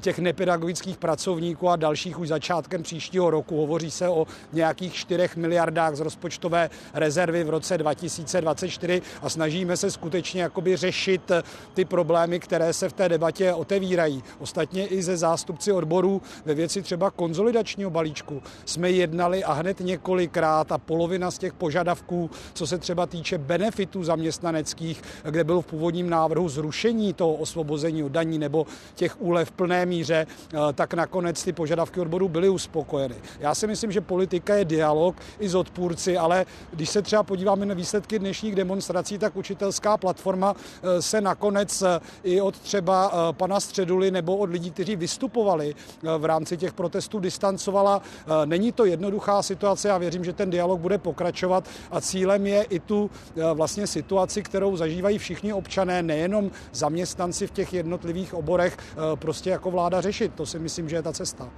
[0.00, 3.56] těch nepedagogických pracovníků a dalších už začátkem příštího roku.
[3.56, 9.76] Hovoří se o nějakých 4 miliardách z rozpočtové rezervy v roce 2000 2024 a snažíme
[9.76, 11.32] se skutečně jakoby řešit
[11.74, 14.22] ty problémy, které se v té debatě otevírají.
[14.38, 20.72] Ostatně i ze zástupci odborů ve věci třeba konzolidačního balíčku jsme jednali a hned několikrát
[20.72, 26.10] a polovina z těch požadavků, co se třeba týče benefitů zaměstnaneckých, kde bylo v původním
[26.10, 30.26] návrhu zrušení toho osvobození od daní nebo těch úlev v plné míře,
[30.74, 33.14] tak nakonec ty požadavky odborů byly uspokojeny.
[33.40, 37.66] Já si myslím, že politika je dialog i s odpůrci, ale když se třeba podíváme
[37.66, 43.32] na výsledky dnešních demonstrací, tak učitelská platforma eh, se nakonec eh, i od třeba eh,
[43.32, 45.74] pana Středuly nebo od lidí, kteří vystupovali
[46.18, 48.02] v rámci těch protestů, distancovala.
[48.44, 52.80] Není to jednoduchá situace, já věřím, že ten dialog bude pokračovat a cílem je i
[52.80, 53.10] tu
[53.54, 58.76] vlastně situaci, kterou zažívají všichni občané, nejenom zaměstnanci v těch jednotlivých oborech,
[59.14, 60.32] prostě jako vláda řešit.
[60.34, 61.48] To si myslím, že je ta cesta.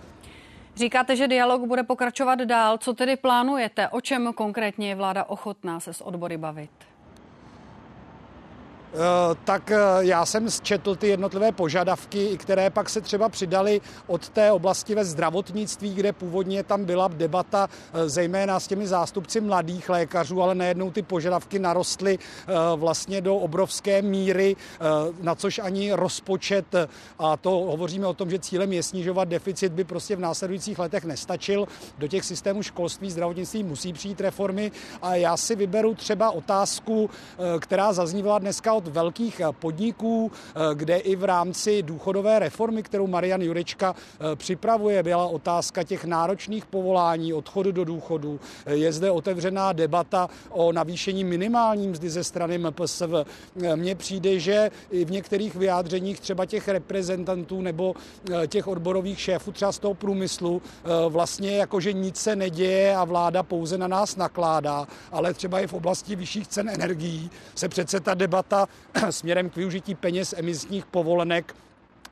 [0.77, 2.79] Říkáte, že dialog bude pokračovat dál.
[2.79, 3.89] Co tedy plánujete?
[3.89, 6.71] O čem konkrétně je vláda ochotná se s odbory bavit?
[8.95, 14.29] Eh, tak eh, já jsem zčetl ty jednotlivé požadavky, které pak se třeba přidaly od
[14.29, 19.89] té oblasti ve zdravotnictví, kde původně tam byla debata eh, zejména s těmi zástupci mladých
[19.89, 22.19] lékařů, ale najednou ty požadavky narostly
[22.77, 24.57] vlastně do obrovské míry,
[25.23, 26.75] na což ani rozpočet,
[27.19, 31.05] a to hovoříme o tom, že cílem je snižovat deficit, by prostě v následujících letech
[31.05, 31.69] nestačil.
[31.99, 34.73] Do těch systémů školství, zdravotnictví musí přijít reformy
[35.03, 37.11] a já si vyberu třeba otázku,
[37.61, 43.07] která zaznívala dneska od velkých eh, podniků, eh, kde i v rámci důchodové reformy, kterou
[43.07, 48.41] Marian Jurečka eh, připravuje, byla otázka těch náročných povolání, odchodu do důchodu.
[48.67, 53.13] Je zde otevřená debata o navýšení minimální mzdy ze strany MPSV.
[53.75, 57.95] Mně přijde, že i v některých vyjádřeních třeba těch reprezentantů nebo
[58.47, 60.63] těch odborových šéfů třeba z toho průmyslu
[61.09, 65.67] vlastně jako, že nic se neděje a vláda pouze na nás nakládá, ale třeba i
[65.67, 68.66] v oblasti vyšších cen energií se přece ta debata
[69.11, 71.55] směrem k využití peněz emisních povolenek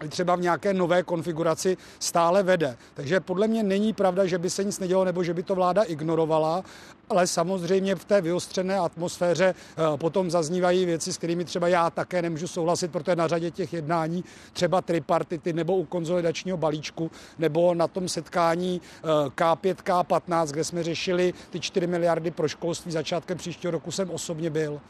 [0.09, 2.77] třeba v nějaké nové konfiguraci stále vede.
[2.95, 5.83] Takže podle mě není pravda, že by se nic nedělo nebo že by to vláda
[5.83, 6.65] ignorovala,
[7.09, 12.23] ale samozřejmě v té vyostřené atmosféře eh, potom zaznívají věci, s kterými třeba já také
[12.23, 17.89] nemůžu souhlasit, protože na řadě těch jednání třeba tripartity nebo u konzolidačního balíčku nebo na
[17.89, 18.81] tom setkání
[19.29, 24.11] K5, eh, K15, kde jsme řešili ty 4 miliardy pro školství začátkem příštího roku jsem
[24.11, 24.81] osobně byl.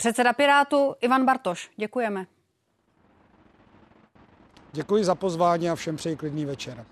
[0.00, 2.26] Předseda Pirátu Ivan Bartoš, děkujeme.
[4.72, 6.84] Děkuji za pozvání a všem přeji klidný večer.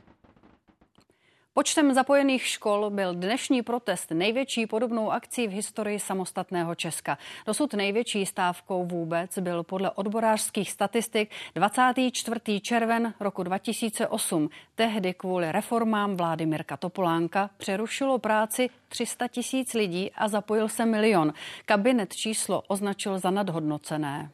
[1.58, 7.18] Počtem zapojených škol byl dnešní protest největší podobnou akcí v historii samostatného Česka.
[7.46, 12.60] Dosud největší stávkou vůbec byl podle odborářských statistik 24.
[12.60, 14.48] červen roku 2008.
[14.74, 21.32] Tehdy kvůli reformám vlády Mirka Topolánka přerušilo práci 300 tisíc lidí a zapojil se milion.
[21.64, 24.30] Kabinet číslo označil za nadhodnocené.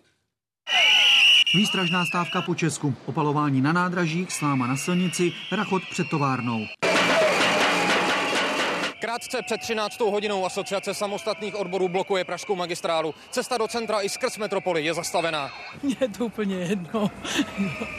[1.55, 6.67] Výstražná stávka po Česku, opalování na nádražích, sláma na silnici, rachot před továrnou.
[9.05, 10.01] Krátce před 13.
[10.01, 13.15] hodinou asociace samostatných odborů blokuje Pražskou magistrálu.
[13.31, 15.51] Cesta do centra i skrz metropoli je zastavená.
[15.83, 17.11] Mně je to úplně jedno.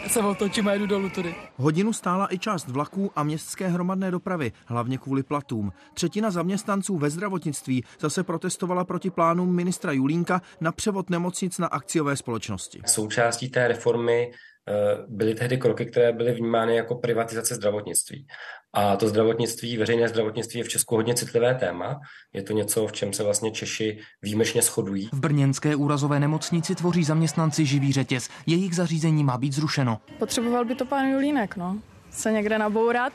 [0.03, 1.35] Já se otočím a jedu dolů tudy.
[1.55, 5.73] Hodinu stála i část vlaků a městské hromadné dopravy, hlavně kvůli platům.
[5.93, 12.17] Třetina zaměstnanců ve zdravotnictví zase protestovala proti plánům ministra Julínka na převod nemocnic na akciové
[12.17, 12.81] společnosti.
[12.85, 14.31] Součástí té reformy
[14.67, 18.27] Eh, byly tehdy kroky, které byly vnímány jako privatizace zdravotnictví.
[18.75, 21.99] A to zdravotnictví, veřejné zdravotnictví je v Česku hodně citlivé téma.
[22.33, 25.09] Je to něco, v čem se vlastně Češi výjimečně shodují.
[25.13, 28.29] V brněnské úrazové nemocnici tvoří zaměstnanci živý řetěz.
[28.45, 29.99] Jejich zařízení má být zrušeno.
[30.19, 31.77] Potřeboval by to pán Julínek, no.
[32.09, 33.13] Se někde nabourat.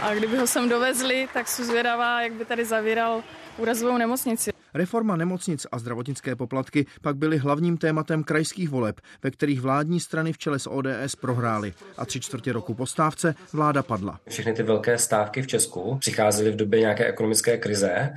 [0.00, 3.22] A kdyby ho sem dovezli, tak jsou zvědavá, jak by tady zavíral
[3.60, 4.50] úrazovou nemocnici.
[4.74, 10.32] Reforma nemocnic a zdravotnické poplatky pak byly hlavním tématem krajských voleb, ve kterých vládní strany
[10.32, 14.20] v čele s ODS prohrály a tři čtvrtě roku po stávce vláda padla.
[14.28, 18.10] Všechny ty velké stávky v Česku přicházely v době nějaké ekonomické krize,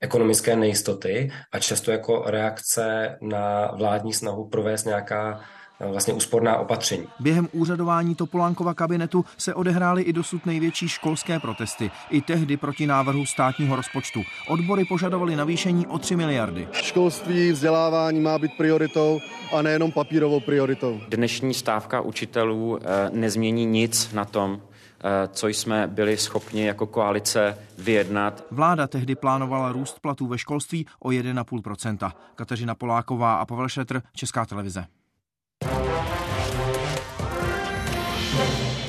[0.00, 5.40] ekonomické nejistoty a často jako reakce na vládní snahu provést nějaká
[5.88, 7.06] vlastně úsporná opatření.
[7.20, 13.26] Během úřadování Topolánkova kabinetu se odehrály i dosud největší školské protesty, i tehdy proti návrhu
[13.26, 14.22] státního rozpočtu.
[14.48, 16.68] Odbory požadovali navýšení o 3 miliardy.
[16.72, 19.20] Školství, vzdělávání má být prioritou
[19.52, 21.00] a nejenom papírovou prioritou.
[21.08, 27.58] Dnešní stávka učitelů eh, nezmění nic na tom, eh, co jsme byli schopni jako koalice
[27.78, 28.44] vyjednat.
[28.50, 34.46] Vláda tehdy plánovala růst platů ve školství o 1,5% Kateřina Poláková a Pavel Šetr, Česká
[34.46, 34.86] televize.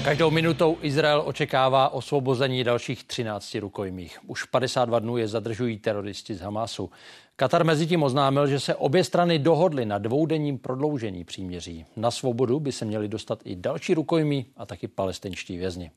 [0.04, 4.20] Každou minutou Izrael očekává osvobození dalších 13 rukojmích.
[4.28, 6.90] Už 52 dnů je zadržují teroristi z Hamasu.
[7.36, 11.86] Katar mezi tím oznámil, že se obě strany dohodly na dvoudenním prodloužení příměří.
[11.96, 15.92] Na svobodu by se měli dostat i další rukojmí a taky palestinští vězni.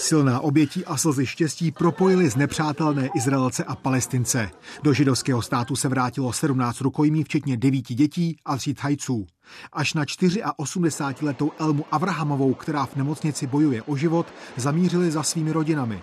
[0.00, 4.50] Silná obětí a slzy štěstí propojily znepřátelné Izraelce a Palestince.
[4.82, 9.26] Do židovského státu se vrátilo 17 rukojmí, včetně devíti dětí a tří thajců.
[9.72, 16.02] Až na 84-letou Elmu Avrahamovou, která v nemocnici bojuje o život, zamířili za svými rodinami.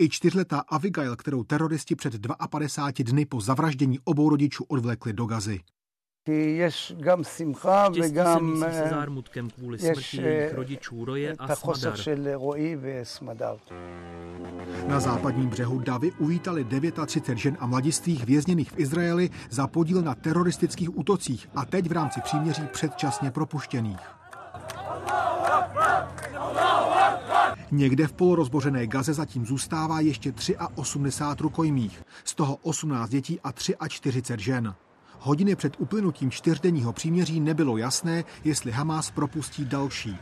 [0.00, 2.14] I čtyřletá Abigail, kterou teroristi před
[2.50, 5.60] 52 dny po zavraždění obou rodičů odvlekli do Gazy.
[8.34, 11.56] Se mísí se zármutkem kvůli smrti jejich rodičů Roje a
[13.04, 13.56] Smadar.
[14.86, 16.66] Na západním břehu Davy uvítali
[17.06, 21.92] 39 žen a mladistvých vězněných v Izraeli za podíl na teroristických útocích a teď v
[21.92, 24.00] rámci příměří předčasně propuštěných.
[27.70, 30.32] Někde v polorozbořené Gaze zatím zůstává ještě
[30.74, 33.52] 83 rukojmích, z toho 18 dětí a
[33.88, 34.74] 43 žen.
[35.26, 40.16] Hodiny před uplynutím čtyřdenního příměří nebylo jasné, jestli Hamás propustí další.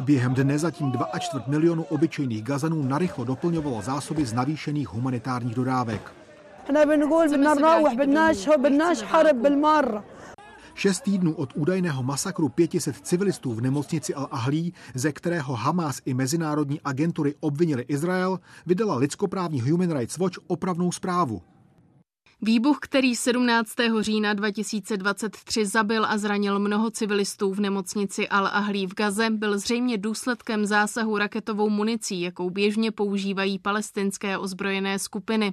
[0.00, 6.12] Během dne zatím 2,4 milionu obyčejných Gazanů narychlo doplňovalo zásoby z navýšených humanitárních dodávek.
[10.74, 16.80] Šest týdnů od údajného masakru 500 civilistů v nemocnici Al-Ahlí, ze kterého Hamas i mezinárodní
[16.84, 21.42] agentury obvinili Izrael, vydala lidskoprávní Human Rights Watch opravnou zprávu.
[22.42, 23.72] Výbuch, který 17.
[24.00, 30.66] října 2023 zabil a zranil mnoho civilistů v nemocnici Al-Ahlí v Gaze, byl zřejmě důsledkem
[30.66, 35.52] zásahu raketovou municí, jakou běžně používají palestinské ozbrojené skupiny.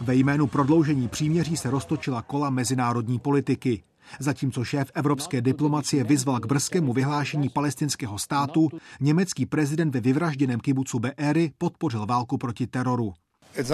[0.00, 3.82] Ve jménu prodloužení příměří se roztočila kola mezinárodní politiky.
[4.20, 8.68] Zatímco šéf evropské diplomacie vyzval k brzkému vyhlášení palestinského státu,
[9.00, 13.12] německý prezident ve vyvražděném kibucu Be'eri podpořil válku proti teroru.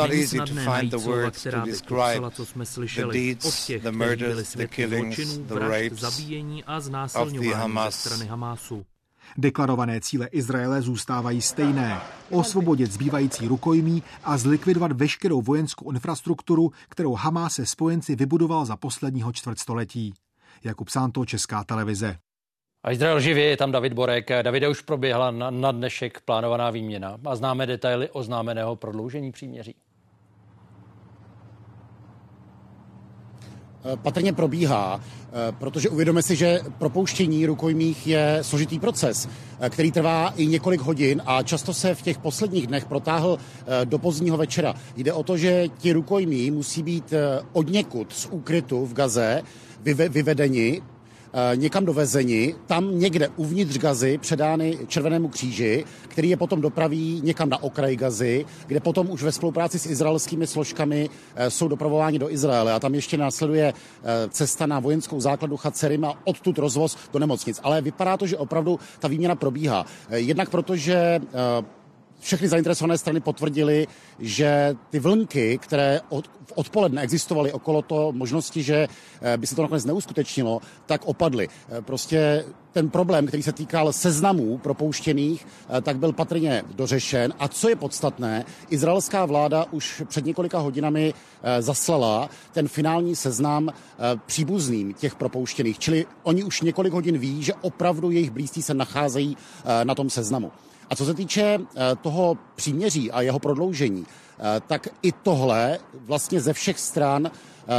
[0.08, 4.88] Není snadné najít slova, která by popsala, co jsme slyšeli od těch, kteří byli svědky
[4.88, 8.84] zločinů, vražd, zabíjení a znásilňování ze strany Hamásu.
[9.38, 12.00] Deklarované cíle Izraele zůstávají stejné.
[12.30, 19.32] Osvobodit zbývající rukojmí a zlikvidovat veškerou vojenskou infrastrukturu, kterou Hamás se spojenci vybudoval za posledního
[19.32, 20.14] čtvrtstoletí.
[20.64, 22.18] Jakub Santo, Česká televize.
[22.84, 24.30] A Izrael živě je tam David Borek.
[24.42, 29.74] Davide už proběhla na, na dnešek plánovaná výměna a známe detaily oznámeného prodloužení příměří.
[34.02, 35.00] patrně probíhá,
[35.58, 39.28] protože uvědomíme si, že propouštění rukojmích je složitý proces,
[39.68, 43.38] který trvá i několik hodin a často se v těch posledních dnech protáhl
[43.84, 44.74] do pozdního večera.
[44.96, 47.14] Jde o to, že ti rukojmí musí být
[47.52, 49.42] odněkud z úkrytu v Gaze
[50.08, 50.91] vyvedeni Eh,
[51.54, 57.62] někam dovezeni, tam někde uvnitř Gazy předány Červenému kříži, který je potom dopraví někam na
[57.62, 62.72] okraj Gazy, kde potom už ve spolupráci s izraelskými složkami eh, jsou dopravováni do Izraele
[62.72, 67.60] a tam ještě následuje eh, cesta na vojenskou základnu Chacerim a odtud rozvoz do nemocnic.
[67.62, 69.86] Ale vypadá to, že opravdu ta výměna probíhá.
[70.10, 71.20] Jednak protože
[72.22, 73.86] všechny zainteresované strany potvrdili,
[74.18, 78.88] že ty vlnky, které od, odpoledne existovaly okolo toho možnosti, že
[79.22, 81.48] eh, by se to nakonec neuskutečnilo, tak opadly.
[81.48, 87.34] Eh, prostě ten problém, který se týkal seznamů propouštěných, eh, tak byl patrně dořešen.
[87.38, 91.14] A co je podstatné, izraelská vláda už před několika hodinami
[91.58, 93.70] zaslala ten finální seznam
[94.26, 95.78] příbuzným těch propouštěných.
[95.78, 99.36] Čili oni už několik hodin ví, že opravdu jejich blízcí se nacházejí
[99.84, 100.52] na tom seznamu.
[100.92, 106.40] A co se týče eh, toho příměří a jeho prodloužení, eh, tak i tohle vlastně
[106.40, 107.70] ze všech stran eh,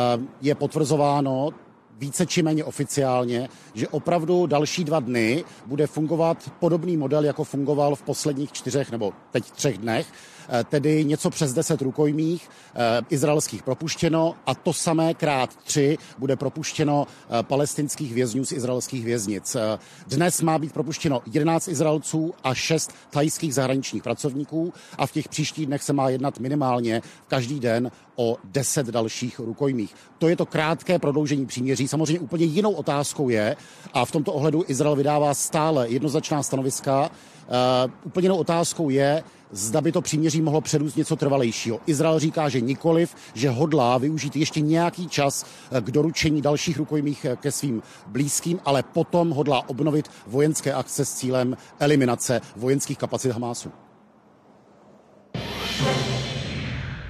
[0.42, 1.50] je potvrzováno
[1.98, 7.96] více či méně oficiálně, že opravdu další dva dny bude fungovat podobný model, jako fungoval
[7.96, 10.08] v posledních čtyřech nebo teď třech dnech,
[10.70, 17.08] tedy něco přes 10 rukojmích eh, izraelských propuštěno a to samé krát tři bude propuštěno
[17.08, 19.58] eh, palestinských vězňů z izraelských věznic.
[20.08, 25.66] Dnes má být propuštěno 11 Izraelců a 6 thajských zahraničních pracovníků a v těch příštích
[25.66, 29.96] dnech se má jednat minimálně každý den o 10 dalších rukojmích.
[30.18, 31.88] To je to krátké prodloužení příměří.
[31.88, 33.56] Samozřejmě úplně jinou otázkou je,
[33.94, 39.24] a v tomto ohledu Izrael vydává stále jednoznačná stanoviska, uh, úplně jinou otázkou je,
[39.54, 41.80] zda by to příměří mohlo předůst něco trvalejšího.
[41.88, 47.26] Izrael říká, že nikoliv, že hodlá využít ještě nějaký čas eh, k doručení dalších rukojmích
[47.26, 53.32] eh, ke svým blízkým, ale potom hodlá obnovit vojenské akce s cílem eliminace vojenských kapacit
[53.32, 53.72] Hamásu.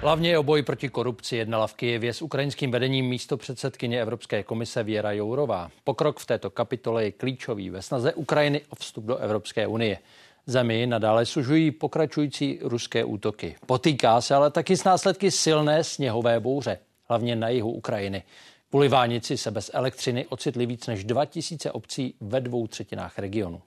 [0.04, 4.84] Hlavně o boji proti korupci jednala v Kijevě s ukrajinským vedením místo předsedkyně Evropské komise
[4.84, 5.70] Věra Jourová.
[5.84, 9.98] Pokrok v této kapitole je klíčový ve snaze Ukrajiny o vstup do Evropské unie
[10.47, 13.57] Zemi nadále sužují pokračující ruské útoky.
[13.67, 18.23] Potýká se ale taky s následky silné sněhové bouře, hlavně na jihu Ukrajiny.
[18.71, 23.63] Kvůli vánici se bez elektřiny ocitli víc než 2000 obcí ve dvou třetinách regionu.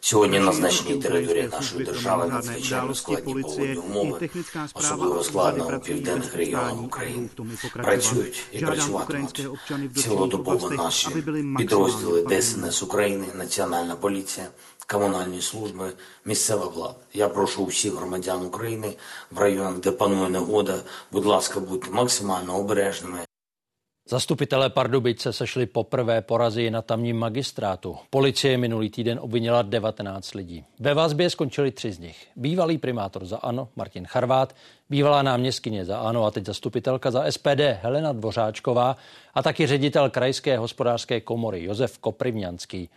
[0.00, 4.30] Сьогодні на значній території нашої держави надзвичайно складні погодні умови,
[4.74, 7.28] особливо складно у південних регіонах України.
[7.72, 9.48] Працюють і працюватимуть
[9.96, 11.08] цілодобово наші
[11.58, 14.46] підрозділи ДСНС України, Національна поліція,
[14.86, 15.92] комунальні служби,
[16.24, 16.94] місцева влада.
[17.14, 18.96] Я прошу усіх громадян України
[19.30, 23.18] в районах, де панує негода, будь ласка, будьте максимально обережними.
[24.08, 27.96] Zastupitelé Pardubic se sešli poprvé porazy na tamním magistrátu.
[28.10, 30.64] Policie minulý týden obvinila 19 lidí.
[30.80, 32.26] Ve vazbě skončili tři z nich.
[32.36, 34.54] Bývalý primátor za ANO Martin Charvát,
[34.90, 38.96] bývalá náměstkyně za ANO a teď zastupitelka za SPD Helena Dvořáčková
[39.34, 42.88] a taky ředitel krajské hospodářské komory Josef Koprivňanský.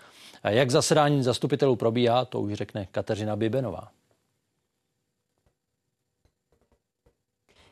[0.44, 3.88] Jak zasedání zastupitelů probíhá, to už řekne Kateřina Bibenová.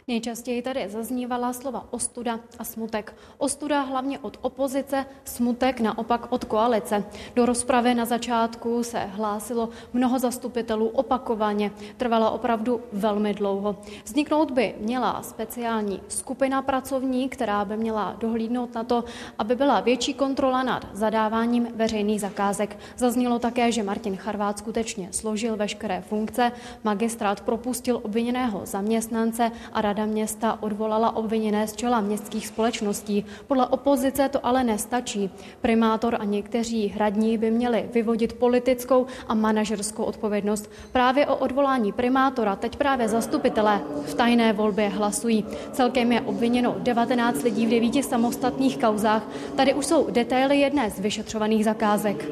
[0.09, 3.15] Nejčastěji tady zaznívala slova ostuda a smutek.
[3.39, 7.05] Ostuda hlavně od opozice, smutek naopak od koalice.
[7.35, 11.71] Do rozpravy na začátku se hlásilo mnoho zastupitelů opakovaně.
[11.97, 13.77] Trvala opravdu velmi dlouho.
[14.05, 19.05] Vzniknout by měla speciální skupina pracovní, která by měla dohlídnout na to,
[19.39, 22.79] aby byla větší kontrola nad zadáváním veřejných zakázek.
[22.97, 26.53] Zaznělo také, že Martin Charvát skutečně složil veškeré funkce,
[26.85, 33.25] magistrát propustil obviněného zaměstnance a rada Rada města odvolala obviněné z čela městských společností.
[33.47, 35.31] Podle opozice to ale nestačí.
[35.61, 40.71] Primátor a někteří hradní by měli vyvodit politickou a manažerskou odpovědnost.
[40.93, 45.45] Právě o odvolání primátora teď právě zastupitelé v tajné volbě hlasují.
[45.73, 49.23] Celkem je obviněno 19 lidí v devíti samostatných kauzách.
[49.57, 52.31] Tady už jsou detaily jedné z vyšetřovaných zakázek.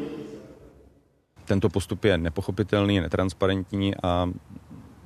[1.44, 4.30] Tento postup je nepochopitelný, netransparentní a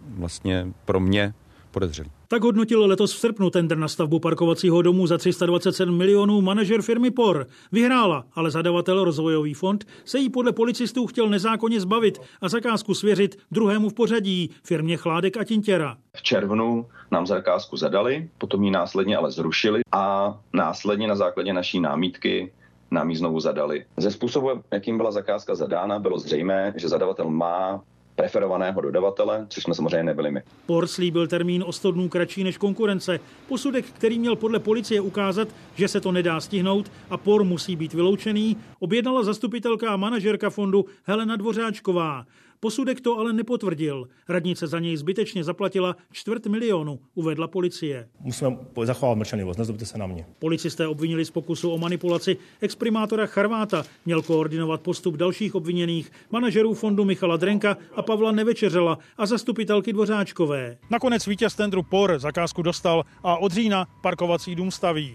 [0.02, 1.34] vlastně pro mě
[1.70, 2.10] podezřelý.
[2.28, 7.10] Tak hodnotil letos v srpnu tender na stavbu parkovacího domu za 327 milionů manažer firmy
[7.10, 7.46] POR.
[7.72, 13.38] Vyhrála, ale zadavatel rozvojový fond se jí podle policistů chtěl nezákonně zbavit a zakázku svěřit
[13.50, 15.96] druhému v pořadí, firmě Chládek a Tintěra.
[16.16, 21.80] V červnu nám zakázku zadali, potom ji následně ale zrušili a následně na základě naší
[21.80, 22.52] námítky
[22.90, 23.84] nám ji znovu zadali.
[23.96, 27.82] Ze způsobu, jakým byla zakázka zadána, bylo zřejmé, že zadavatel má
[28.20, 30.42] preferovaného dodavatele, což jsme samozřejmě nebyli my.
[30.66, 33.20] Por slíbil termín o 100 dnů kratší než konkurence.
[33.48, 37.94] Posudek, který měl podle policie ukázat, že se to nedá stihnout a por musí být
[37.94, 42.24] vyloučený, objednala zastupitelka a manažerka fondu Helena Dvořáčková.
[42.62, 44.08] Posudek to ale nepotvrdil.
[44.28, 48.08] Radnice za něj zbytečně zaplatila čtvrt milionu, uvedla policie.
[48.20, 50.26] Musíme zachovat mlčenlivost, nezlobte se na mě.
[50.38, 53.84] Policisté obvinili z pokusu o manipulaci exprimátora Charváta.
[54.06, 60.78] Měl koordinovat postup dalších obviněných, manažerů fondu Michala Drenka a Pavla Nevečeřela a zastupitelky Dvořáčkové.
[60.90, 65.14] Nakonec vítěz tendru POR zakázku dostal a od října parkovací dům staví.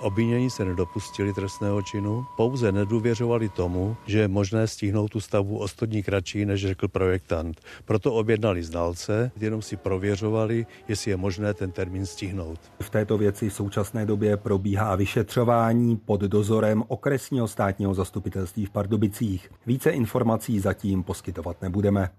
[0.00, 5.68] Obvinění se nedopustili trestného činu, pouze nedůvěřovali tomu, že je možné stihnout tu stavbu o
[5.68, 7.60] 100 dní kratší, než řekl projektant.
[7.84, 12.60] Proto objednali znalce, jenom si prověřovali, jestli je možné ten termín stihnout.
[12.80, 19.50] V této věci v současné době probíhá vyšetřování pod dozorem okresního státního zastupitelství v Pardubicích.
[19.66, 22.10] Více informací zatím poskytovat nebudeme.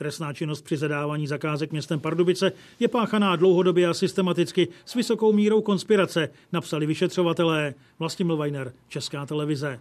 [0.00, 5.60] Trestná činnost při zadávání zakázek městem Pardubice je páchaná dlouhodobě a systematicky s vysokou mírou
[5.60, 7.74] konspirace, napsali vyšetřovatelé.
[7.98, 9.80] Vlastimil Weiner, Česká televize.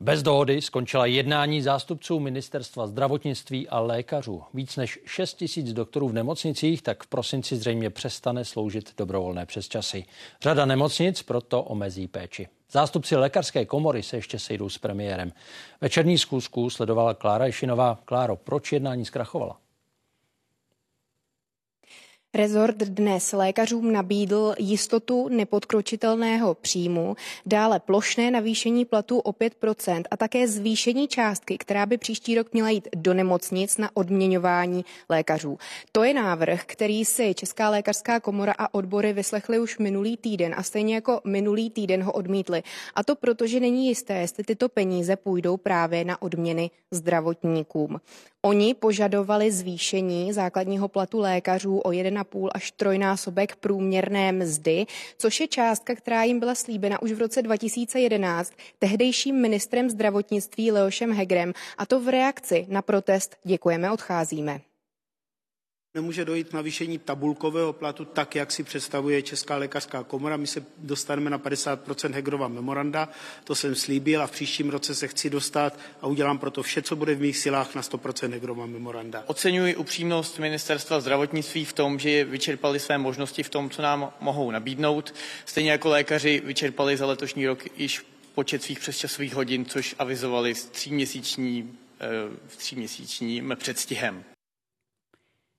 [0.00, 4.42] Bez dohody skončila jednání zástupců ministerstva zdravotnictví a lékařů.
[4.54, 10.04] Víc než 6 tisíc doktorů v nemocnicích tak v prosinci zřejmě přestane sloužit dobrovolné přesčasy.
[10.42, 12.48] Řada nemocnic proto omezí péči.
[12.74, 15.32] Zástupci lékařské komory se ještě sejdou s premiérem.
[15.80, 17.98] Večerní zkusku sledovala Klára Ješinová.
[18.04, 19.63] Kláro, proč jednání zkrachovala?
[22.34, 27.16] Rezort dnes lékařům nabídl jistotu nepodkročitelného příjmu,
[27.46, 32.70] dále plošné navýšení platů o 5% a také zvýšení částky, která by příští rok měla
[32.70, 35.58] jít do nemocnic na odměňování lékařů.
[35.92, 40.62] To je návrh, který si Česká lékařská komora a odbory vyslechly už minulý týden a
[40.62, 42.62] stejně jako minulý týden ho odmítli.
[42.94, 48.00] A to proto, že není jisté, jestli tyto peníze půjdou právě na odměny zdravotníkům.
[48.44, 54.86] Oni požadovali zvýšení základního platu lékařů o 1,5 až trojnásobek průměrné mzdy,
[55.18, 61.12] což je částka, která jim byla slíbena už v roce 2011 tehdejším ministrem zdravotnictví Leošem
[61.12, 64.60] Hegrem, a to v reakci na protest Děkujeme, odcházíme.
[65.96, 70.36] Nemůže dojít k navýšení tabulkového platu tak, jak si představuje Česká lékařská komora.
[70.36, 73.08] My se dostaneme na 50% Hegrova memoranda,
[73.44, 76.96] to jsem slíbil a v příštím roce se chci dostat a udělám proto vše, co
[76.96, 79.24] bude v mých silách na 100% Hegrova memoranda.
[79.26, 84.50] Oceňuji upřímnost ministerstva zdravotnictví v tom, že vyčerpali své možnosti v tom, co nám mohou
[84.50, 85.14] nabídnout.
[85.44, 90.64] Stejně jako lékaři vyčerpali za letošní rok již počet svých přesčasových hodin, což avizovali s
[90.64, 92.06] tříměsíční, eh,
[92.56, 94.24] tříměsíčním předstihem.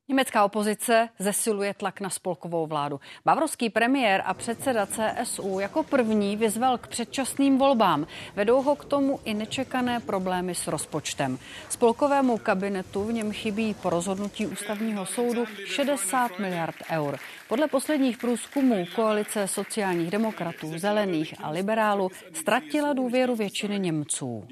[0.08, 3.00] Německá opozice zesiluje tlak na spolkovou vládu.
[3.26, 8.08] Bavrovský premiér a předseda CSU jako první vyzval k předčasným volbám.
[8.36, 11.40] Vedou ho k tomu i nečekané problémy s rozpočtem.
[11.70, 17.18] Spolkovému kabinetu v něm chybí po rozhodnutí ústavního soudu 60 miliard eur.
[17.48, 24.48] Podle posledních průzkumů koalice sociálních demokratů, zelených a liberálů ztratila důvěru většiny Němců.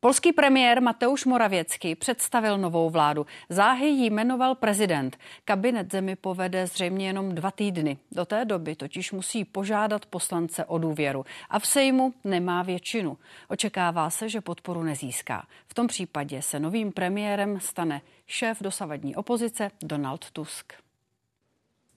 [0.00, 3.26] Polský premiér Mateusz Moravěcký představil novou vládu.
[3.48, 5.18] Záhy ji jmenoval prezident.
[5.44, 7.98] Kabinet zemi povede zřejmě jenom dva týdny.
[8.12, 11.24] Do té doby totiž musí požádat poslance o důvěru.
[11.50, 13.18] A v Sejmu nemá většinu.
[13.48, 15.46] Očekává se, že podporu nezíská.
[15.68, 20.87] V tom případě se novým premiérem stane šéf dosavadní opozice Donald Tusk.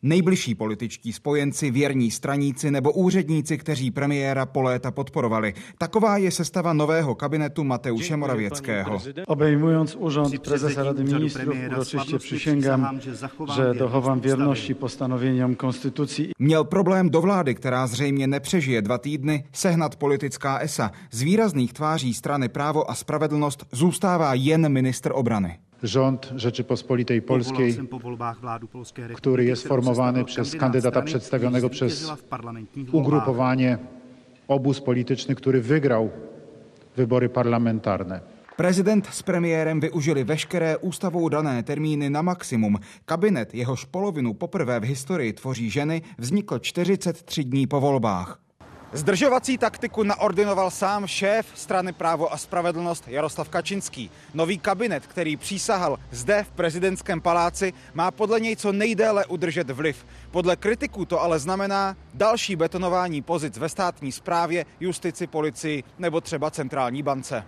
[0.03, 5.53] Nejbližší političtí spojenci, věrní straníci nebo úředníci, kteří premiéra po léta podporovali.
[5.77, 8.99] Taková je sestava nového kabinetu Mateuše Moravěckého.
[9.27, 12.99] Obejmując urząd prezesa Rady Ministrów, uroczyście przysięgam,
[13.55, 16.31] že dochovám věrnosti postanověním konstitucí.
[16.39, 20.91] Měl problém do vlády, která zřejmě nepřežije dva týdny, sehnat politická ESA.
[21.11, 27.77] Z výrazných tváří strany Právo a spravedlnost zůstává jen ministr obrany rząd Rzeczypospolitej Polskiej,
[29.15, 32.11] który jest formowany przez kandydata przedstawionego przez
[32.91, 33.77] ugrupowanie
[34.47, 36.09] obóz polityczny, który wygrał
[36.97, 38.21] wybory parlamentarne.
[38.61, 42.77] Prezident s premiérem využili veškeré ústavou dané termíny na maximum.
[43.09, 48.50] Kabinet, jehož polovinu poprvé v historii tvoří ženy, vznikl 43 dní po volbách.
[48.93, 54.11] Zdržovací taktiku naordinoval sám šéf strany Právo a spravedlnost Jaroslav Kačinský.
[54.33, 60.05] Nový kabinet, který přísahal zde v prezidentském paláci, má podle něj co nejdéle udržet vliv.
[60.31, 66.51] Podle kritiků to ale znamená další betonování pozic ve státní správě, justici, policii nebo třeba
[66.51, 67.43] centrální bance.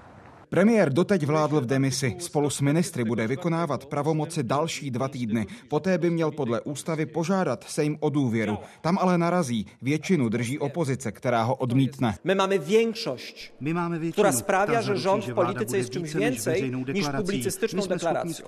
[0.53, 2.13] Premiér doteď vládl v demisi.
[2.21, 5.49] Spolu s ministry bude vykonávat pravomoci další dva týdny.
[5.67, 8.57] Poté by měl podle ústavy požádat Sejm o důvěru.
[8.81, 9.65] Tam ale narazí.
[9.81, 12.15] Většinu drží opozice, která ho odmítne.
[12.23, 16.71] My máme většość, My máme většinu, která sprawia, že rząd v politice je čymś więcej
[16.93, 18.45] niż publicystyczną deklaracją.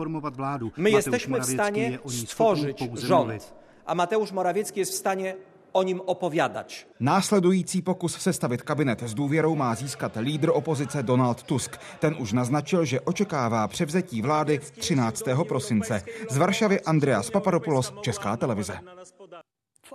[0.78, 3.54] My jesteśmy w stanie stworzyć rząd,
[3.86, 5.36] a Mateusz Morawiecki jest w stanie
[5.76, 6.88] o ním opowiadać.
[7.00, 11.78] Následující pokus sestavit kabinet s důvěrou má získat lídr opozice Donald Tusk.
[12.00, 15.24] Ten už naznačil, že očekává převzetí vlády 13.
[15.48, 16.02] prosince.
[16.30, 18.80] Z Varšavy Andreas Papadopoulos, Česká televize.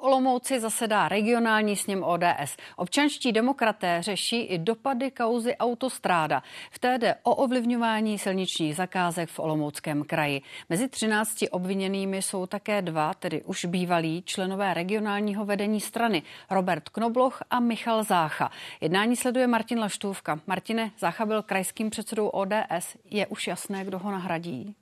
[0.03, 2.57] Olomouci zasedá regionální sněm ODS.
[2.77, 6.43] Občanští demokraté řeší i dopady kauzy autostráda.
[6.71, 10.43] V té jde o ovlivňování silničních zakázek v Olomouckém kraji.
[10.69, 17.43] Mezi 13 obviněnými jsou také dva, tedy už bývalí členové regionálního vedení strany, Robert Knobloch
[17.51, 18.51] a Michal Zácha.
[18.81, 20.41] Jednání sleduje Martin Laštůvka.
[20.47, 22.97] Martine, Zácha byl krajským předsedou ODS.
[23.05, 24.75] Je už jasné, kdo ho nahradí?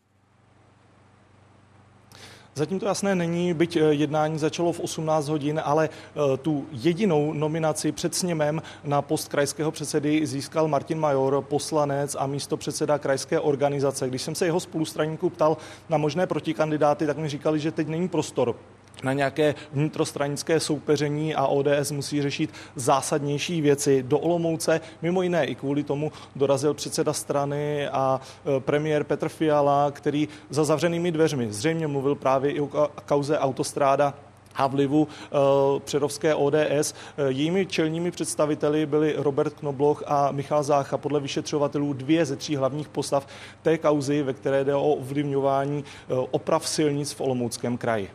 [2.58, 7.32] Zatím to jasné není, byť eh, jednání začalo v 18 hodin, ale eh, tu jedinou
[7.32, 13.40] nominaci před sněmem na post krajského předsedy získal Martin Major, poslanec a místo předseda krajské
[13.40, 14.08] organizace.
[14.08, 15.56] Když jsem se jeho spolustraníků ptal
[15.88, 18.56] na možné protikandidáty, tak mi říkali, že teď není prostor
[19.02, 24.02] na nějaké vnitrostranické soupeření a ODS musí řešit zásadnější věci.
[24.02, 28.20] Do Olomouce mimo jiné i kvůli tomu dorazil předseda strany a
[28.56, 34.14] e, premiér Petr Fiala, který za zavřenými dveřmi zřejmě mluvil právě i o kauze autostráda
[34.58, 36.94] a vlivu uh, předovské ODS.
[37.28, 42.88] Jejími čelními představiteli byli Robert Knobloch a Michal Zácha, podle vyšetřovatelů dvě ze tří hlavních
[42.88, 43.26] postav
[43.62, 48.10] té kauzy, ve které jde o ovlivňování uh, oprav silnic v Olomouckém kraji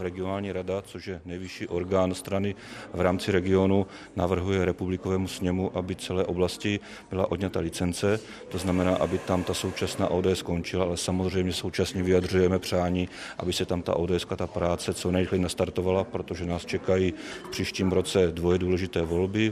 [0.00, 2.54] regionální rada, což je nejvyšší orgán strany
[2.94, 3.86] v rámci regionu,
[4.16, 6.80] navrhuje republikovému sněmu, aby celé oblasti
[7.10, 8.20] byla odňata licence.
[8.48, 13.64] To znamená, aby tam ta současná ODS skončila, ale samozřejmě současně vyjadřujeme přání, aby se
[13.64, 17.12] tam ta ODS, ta práce co nejrychleji nastartovala, protože nás čekají
[17.44, 19.50] v příštím roce dvoje důležité volby.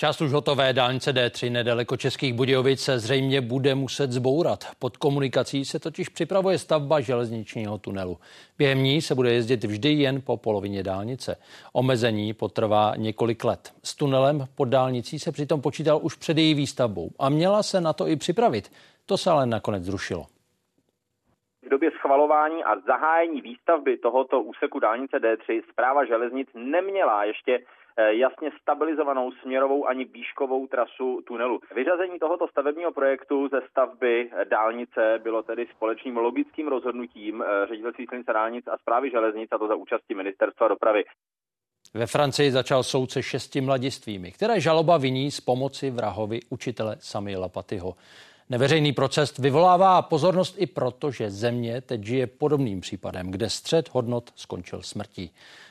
[0.00, 4.58] Část už hotové dálnice D3 nedaleko Českých Budějovic se zřejmě bude muset zbourat.
[4.78, 8.18] Pod komunikací se totiž připravuje stavba železničního tunelu.
[8.58, 11.36] Během ní se bude jezdit vždy jen po polovině dálnice.
[11.72, 13.72] Omezení potrvá několik let.
[13.84, 17.92] S tunelem pod dálnicí se přitom počítal už před její výstavbou a měla se na
[17.92, 18.72] to i připravit.
[19.06, 20.26] To se ale nakonec zrušilo.
[21.62, 27.58] V době schvalování a zahájení výstavby tohoto úseku dálnice D3 zpráva železnic neměla ještě
[27.98, 31.60] jasně stabilizovanou směrovou ani výškovou trasu tunelu.
[31.74, 38.32] Vyřazení tohoto stavebního projektu ze stavby dálnice bylo tedy společným logickým rozhodnutím eh, ředitelství silnice
[38.32, 41.04] dálnic a zprávy železnic a to za účasti ministerstva dopravy.
[41.94, 47.48] Ve Francii začal soud se šesti mladistvými, které žaloba viní z pomoci vrahovi učitele Samuela
[47.48, 47.94] Patyho.
[48.50, 54.30] Neveřejný proces vyvolává pozornost i proto, že země teď žije podobným případem, kde střed hodnot
[54.34, 55.30] skončil smrtí.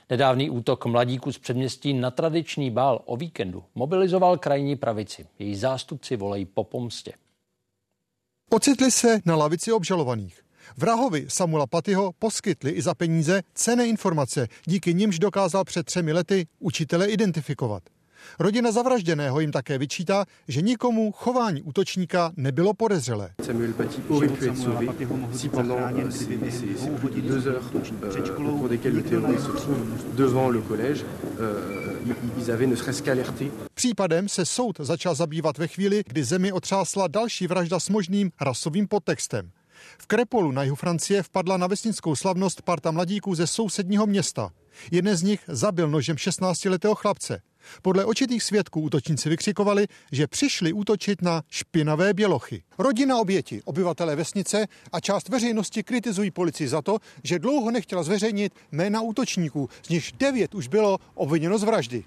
[0.09, 5.27] Nedávný útok mladíků z předměstí na tradiční bál o víkendu mobilizoval krajní pravici.
[5.39, 7.13] Její zástupci volají po pomstě.
[8.49, 10.41] Ocitli se na lavici obžalovaných.
[10.77, 16.47] Vrahovi Samuela Patyho poskytli i za peníze cené informace, díky nimž dokázal před třemi lety
[16.59, 17.83] učitele identifikovat.
[18.39, 23.29] Rodina zavražděného jim také vyčítá, že nikomu chování útočníka nebylo podezřelé.
[23.45, 24.87] Samuel Paty aurait pu être sauvé
[25.33, 25.77] si pendant
[27.21, 29.77] deux heures au cours desquelles le terroriste se trouve
[30.15, 31.05] devant le collège,
[31.39, 31.87] euh,
[32.37, 33.51] ils avaient ne serait-ce qu'alerté.
[33.73, 38.87] Případem se soud začal zabývat ve chvíli, kdy zemi otřásla další vražda s možným rasovým
[38.87, 39.51] podtextem.
[39.97, 44.49] V Krepolu na jihu Francie vpadla na vesnickou slavnost parta mladíků ze sousedního města.
[44.91, 47.41] Jeden z nich zabil nožem 16-letého chlapce.
[47.81, 52.63] Podle očitých svědků útočníci vykřikovali, že přišli útočit na špinavé bělochy.
[52.77, 58.53] Rodina oběti, obyvatelé vesnice a část veřejnosti kritizují policii za to, že dlouho nechtěla zveřejnit
[58.71, 62.03] jména útočníků, z nichž devět už bylo obviněno z vraždy.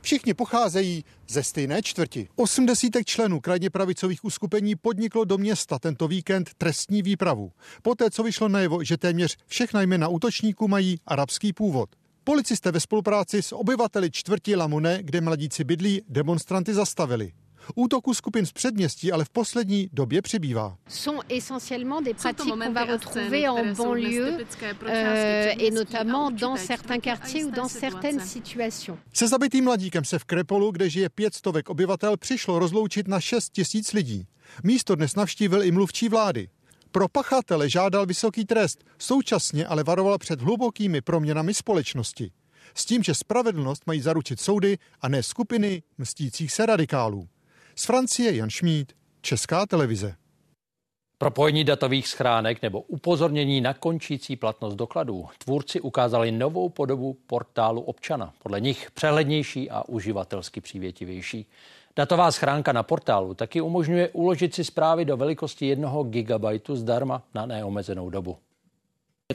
[0.00, 2.28] Všichni pocházejí ze stejné čtvrti.
[2.36, 7.52] Osm desítek členů krajně pravicových uskupení podniklo do města tento víkend trestní výpravu.
[7.82, 11.90] Poté, co vyšlo najevo, že téměř všechna jména útočníků mají arabský původ.
[12.24, 17.32] Policisté ve spolupráci s obyvateli čtvrti Lamune, kde mladíci bydlí, demonstranty zastavili.
[17.74, 20.76] Útoků skupin z předměstí ale v poslední době přibývá.
[20.88, 24.46] Sont essentiellement des pratiques qu'on va retrouver en banlieue
[24.86, 28.98] euh, et notamment dans certains quartiers ou dans certaines situations.
[29.12, 33.50] Se zabitým mladíkem se v Krepolu, kde žije pět stovek obyvatel, přišlo rozloučit na 6
[33.50, 34.26] tisíc lidí.
[34.62, 36.48] Místo dnes navštívil i mluvčí vlády.
[36.94, 42.30] Pro pachatele žádal vysoký trest, současně ale varoval před hlubokými proměnami společnosti.
[42.74, 47.28] S tím, že spravedlnost mají zaručit soudy a ne skupiny mstících se radikálů.
[47.76, 50.14] Z Francie Jan Šmíd, Česká televize.
[51.18, 55.26] Propojení datových schránek nebo upozornění na končící platnost dokladů.
[55.38, 58.34] Tvůrci ukázali novou podobu portálu občana.
[58.42, 61.46] Podle nich přehlednější a uživatelsky přívětivější.
[61.96, 67.46] Datová schránka na portálu taky umožňuje uložit si zprávy do velikosti 1 GB zdarma na
[67.46, 68.36] neomezenou dobu.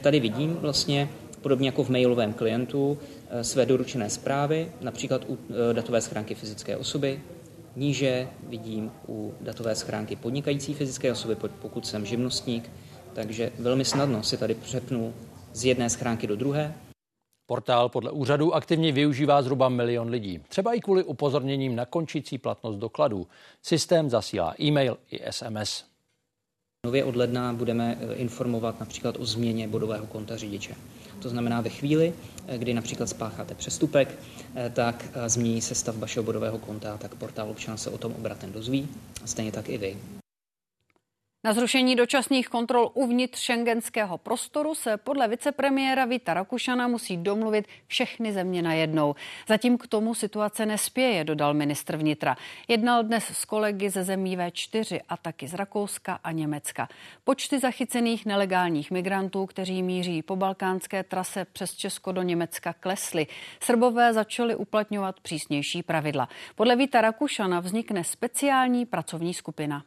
[0.00, 1.08] Tady vidím vlastně
[1.40, 2.98] podobně jako v mailovém klientu
[3.30, 5.38] eh, své doručené zprávy, například u
[5.70, 7.20] eh, datové schránky fyzické osoby.
[7.76, 12.70] Níže vidím u datové schránky podnikající fyzické osoby, pokud jsem živnostník,
[13.12, 15.14] takže velmi snadno si tady přepnu
[15.52, 16.74] z jedné schránky do druhé
[17.50, 22.76] Portál podle úřadu aktivně využívá zhruba milion lidí, třeba i kvůli upozorněním na končící platnost
[22.76, 23.26] dokladů.
[23.62, 25.84] Systém zasílá e-mail i SMS.
[26.86, 30.74] Nově od ledna budeme eh, informovat například o změně bodového konta řidiče.
[31.22, 32.12] To znamená ve chvíli,
[32.46, 34.18] eh, kdy například spácháte přestupek,
[34.54, 38.52] eh, tak změní se stav vašeho bodového konta, tak portál občana se o tom obratem
[38.52, 38.88] dozví,
[39.24, 39.96] stejně tak i vy.
[41.44, 48.32] Na zrušení dočasných kontrol uvnitř šengenského prostoru se podle vicepremiéra Víta Rakušana musí domluvit všechny
[48.32, 49.14] země najednou.
[49.48, 52.36] Zatím k tomu situace nespěje, dodal ministr vnitra.
[52.68, 56.88] Jednal dnes s kolegy ze zemí V4 a taky z Rakouska a Německa.
[57.24, 63.26] Počty zachycených nelegálních migrantů, kteří míří po balkánské trase přes Česko do Německa, klesly.
[63.60, 66.28] Srbové začali uplatňovat přísnější pravidla.
[66.54, 69.82] Podle Víta Rakušana vznikne speciální pracovní skupina.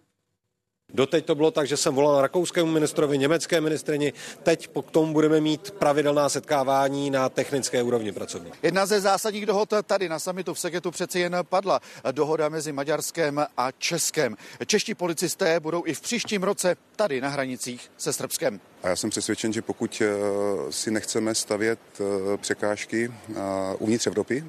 [0.93, 4.13] Doteď to bylo tak, že jsem volal rakouskému ministrovi, německé ministrini.
[4.43, 8.51] Teď po tomu budeme mít pravidelná setkávání na technické úrovni pracovní.
[8.63, 11.79] Jedna ze zásadních dohod tady na samitu v Segetu přeci jen padla.
[12.11, 14.35] Dohoda mezi Maďarskem a Českem.
[14.65, 18.59] Čeští policisté budou i v příštím roce tady na hranicích se Srbskem.
[18.83, 23.39] A já jsem přesvědčen, že pokud eh, si nechceme stavět eh, překážky eh,
[23.79, 24.45] uvnitř Evropy,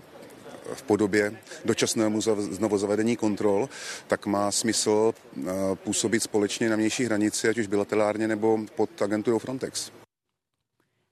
[0.75, 1.33] v podobě
[1.65, 3.69] dočasnému znovu zavedení kontrol,
[4.07, 5.43] tak má smysl eh,
[5.75, 9.91] působit společně na vnější hranici, ať už bilaterálně nebo pod agenturou Frontex.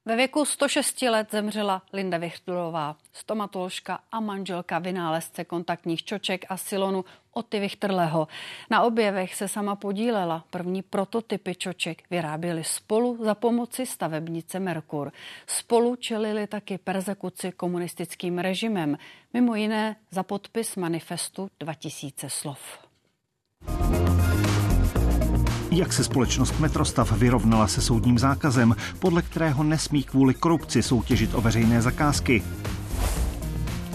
[0.04, 7.04] Ve věku 106 let zemřela Linda Vichtlová, stomatoložka a manželka vynálezce kontaktních čoček a silonu
[7.32, 8.28] Oty Vichtrleho.
[8.70, 10.44] Na objevech se sama podílela.
[10.50, 15.12] První prototypy čoček vyráběli spolu za pomoci stavebnice Merkur.
[15.46, 18.98] Spolu čelili taky persekuci komunistickým režimem,
[19.32, 22.58] mimo jiné za podpis manifestu 2000 slov.
[25.74, 31.40] Jak se společnost Metrostav vyrovnala se soudním zákazem, podle kterého nesmí kvůli korupci soutěžit o
[31.40, 32.42] veřejné zakázky.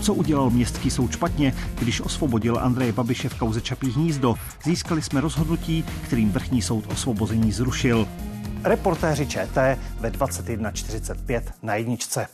[0.02, 4.36] Co udělal městský soud špatně, když osvobodil Andreje Babiše v kauze Čapí hnízdo?
[4.64, 8.08] Získali jsme rozhodnutí, kterým vrchní soud osvobození zrušil.
[8.64, 12.28] Reportéři ČT ve 21.45 na jedničce.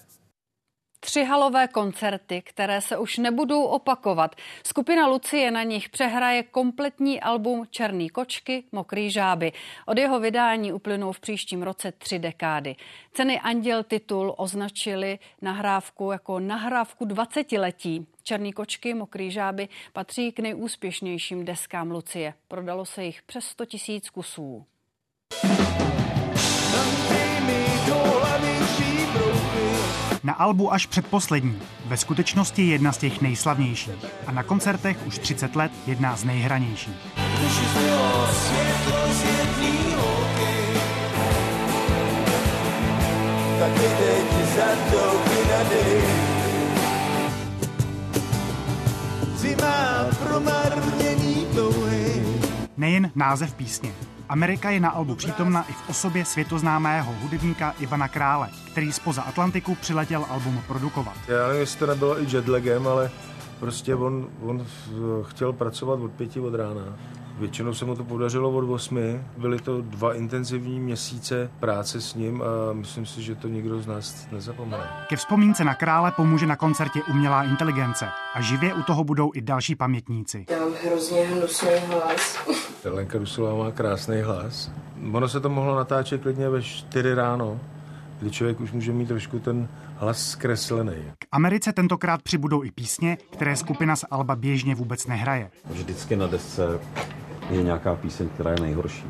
[1.05, 4.35] Tři halové koncerty, které se už nebudou opakovat.
[4.65, 9.51] Skupina Lucie na nich přehraje kompletní album Černý kočky, Mokrý žáby.
[9.85, 12.75] Od jeho vydání uplynou v příštím roce tři dekády.
[13.13, 18.07] Ceny Anděl titul označili nahrávku jako nahrávku 20 letí.
[18.23, 22.33] Černý kočky, Mokrý žáby patří k nejúspěšnějším deskám Lucie.
[22.47, 24.65] Prodalo se jich přes 100 tisíc kusů.
[30.23, 33.93] Na albu až předposlední, ve skutečnosti jedna z těch nejslavnějších.
[34.27, 36.93] A na koncertech už 30 let jedna z nejhranějších.
[52.77, 53.91] Nejen název písně,
[54.29, 59.75] Amerika je na albu přítomna i v osobě světoznámého hudebníka Ivana Krále, který spoza Atlantiku
[59.75, 61.15] přiletěl album produkovat.
[61.27, 63.11] Já nevím, jestli to nebylo i jetlagem, ale
[63.59, 64.65] prostě on, on
[65.23, 66.81] chtěl pracovat od pěti od rána.
[67.39, 69.21] Většinou se mu to podařilo od osmi.
[69.37, 73.87] Byly to dva intenzivní měsíce práce s ním a myslím si, že to nikdo z
[73.87, 74.83] nás nezapomene.
[75.09, 79.41] Ke vzpomínce na krále pomůže na koncertě umělá inteligence a živě u toho budou i
[79.41, 80.45] další pamětníci.
[80.49, 82.47] Já mám hrozně hnusný hlas.
[82.85, 84.71] Lenka Rusulová má krásný hlas.
[85.11, 87.59] Ono se to mohlo natáčet klidně ve 4 ráno,
[88.19, 90.95] kdy člověk už může mít trošku ten hlas zkreslený.
[91.19, 95.51] K Americe tentokrát přibudou i písně, které skupina z Alba běžně vůbec nehraje.
[95.65, 96.79] Vždycky na desce
[97.49, 99.05] je nějaká píseň, která je nejhorší.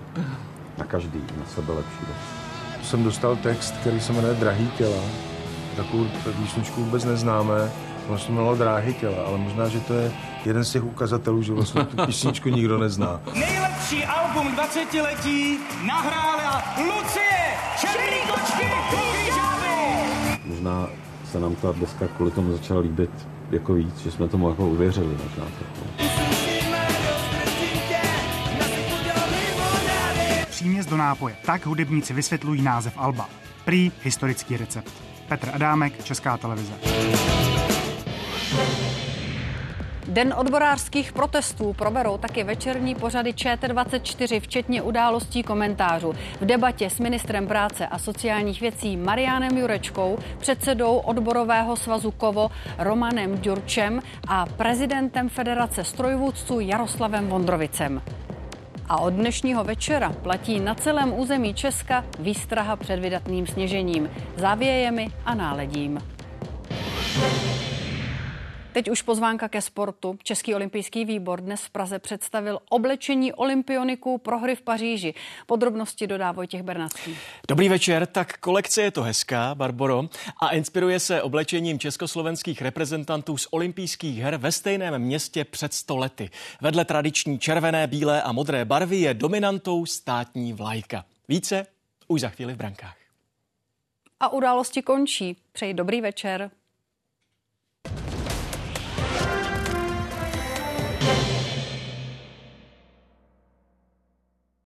[0.77, 2.05] Na každý, na sebe lepší.
[2.83, 5.03] Jsem dostal text, který se jmenuje Drahý těla.
[5.77, 6.05] Takovou
[6.41, 7.71] písničku vůbec neznáme.
[8.07, 10.11] Ono se jmenovalo Dráhy těla, ale možná, že to je
[10.45, 13.21] jeden z těch ukazatelů, že vlastně tu písničku nikdo nezná.
[13.33, 15.57] Nejlepší album 20 letí
[15.87, 17.53] nahrála Lucie!
[17.81, 18.65] Černý kočky,
[20.45, 20.87] Možná
[21.31, 25.17] se nám ta deska kvůli tomu začala líbit jako víc, že jsme tomu jako uvěřili
[25.23, 25.43] možná.
[25.43, 25.67] Tak,
[25.99, 26.12] no.
[30.63, 31.35] Příměs do nápoje.
[31.45, 33.29] Tak hudebníci vysvětlují název Alba.
[33.65, 34.93] Prý historický recept.
[35.27, 36.73] Petr Adámek, Česká televize.
[40.07, 46.13] Den odborářských protestů proberou taky večerní pořady ČT24, včetně událostí komentářů.
[46.41, 53.37] V debatě s ministrem práce a sociálních věcí Marianem Jurečkou, předsedou odborového svazu Kovo Romanem
[53.37, 58.01] Ďurčem a prezidentem Federace strojvůdců Jaroslavem Vondrovicem.
[58.89, 65.35] A od dnešního večera platí na celém území Česka výstraha před vydatným sněžením, závějemi a
[65.35, 66.12] náledím.
[68.73, 70.17] Teď už pozvánka ke sportu.
[70.23, 75.13] Český olympijský výbor dnes v Praze představil oblečení olympioniků pro hry v Paříži.
[75.45, 77.17] Podrobnosti dodá Vojtěch Bernacký.
[77.49, 80.09] Dobrý večer, tak kolekce je to hezká, Barboro,
[80.41, 86.29] a inspiruje se oblečením československých reprezentantů z olympijských her ve stejném městě před 100 lety.
[86.61, 91.05] Vedle tradiční červené, bílé a modré barvy je dominantou státní vlajka.
[91.27, 91.67] Více
[92.07, 92.97] už za chvíli v brankách.
[94.19, 95.37] A události končí.
[95.51, 96.51] Přeji dobrý večer.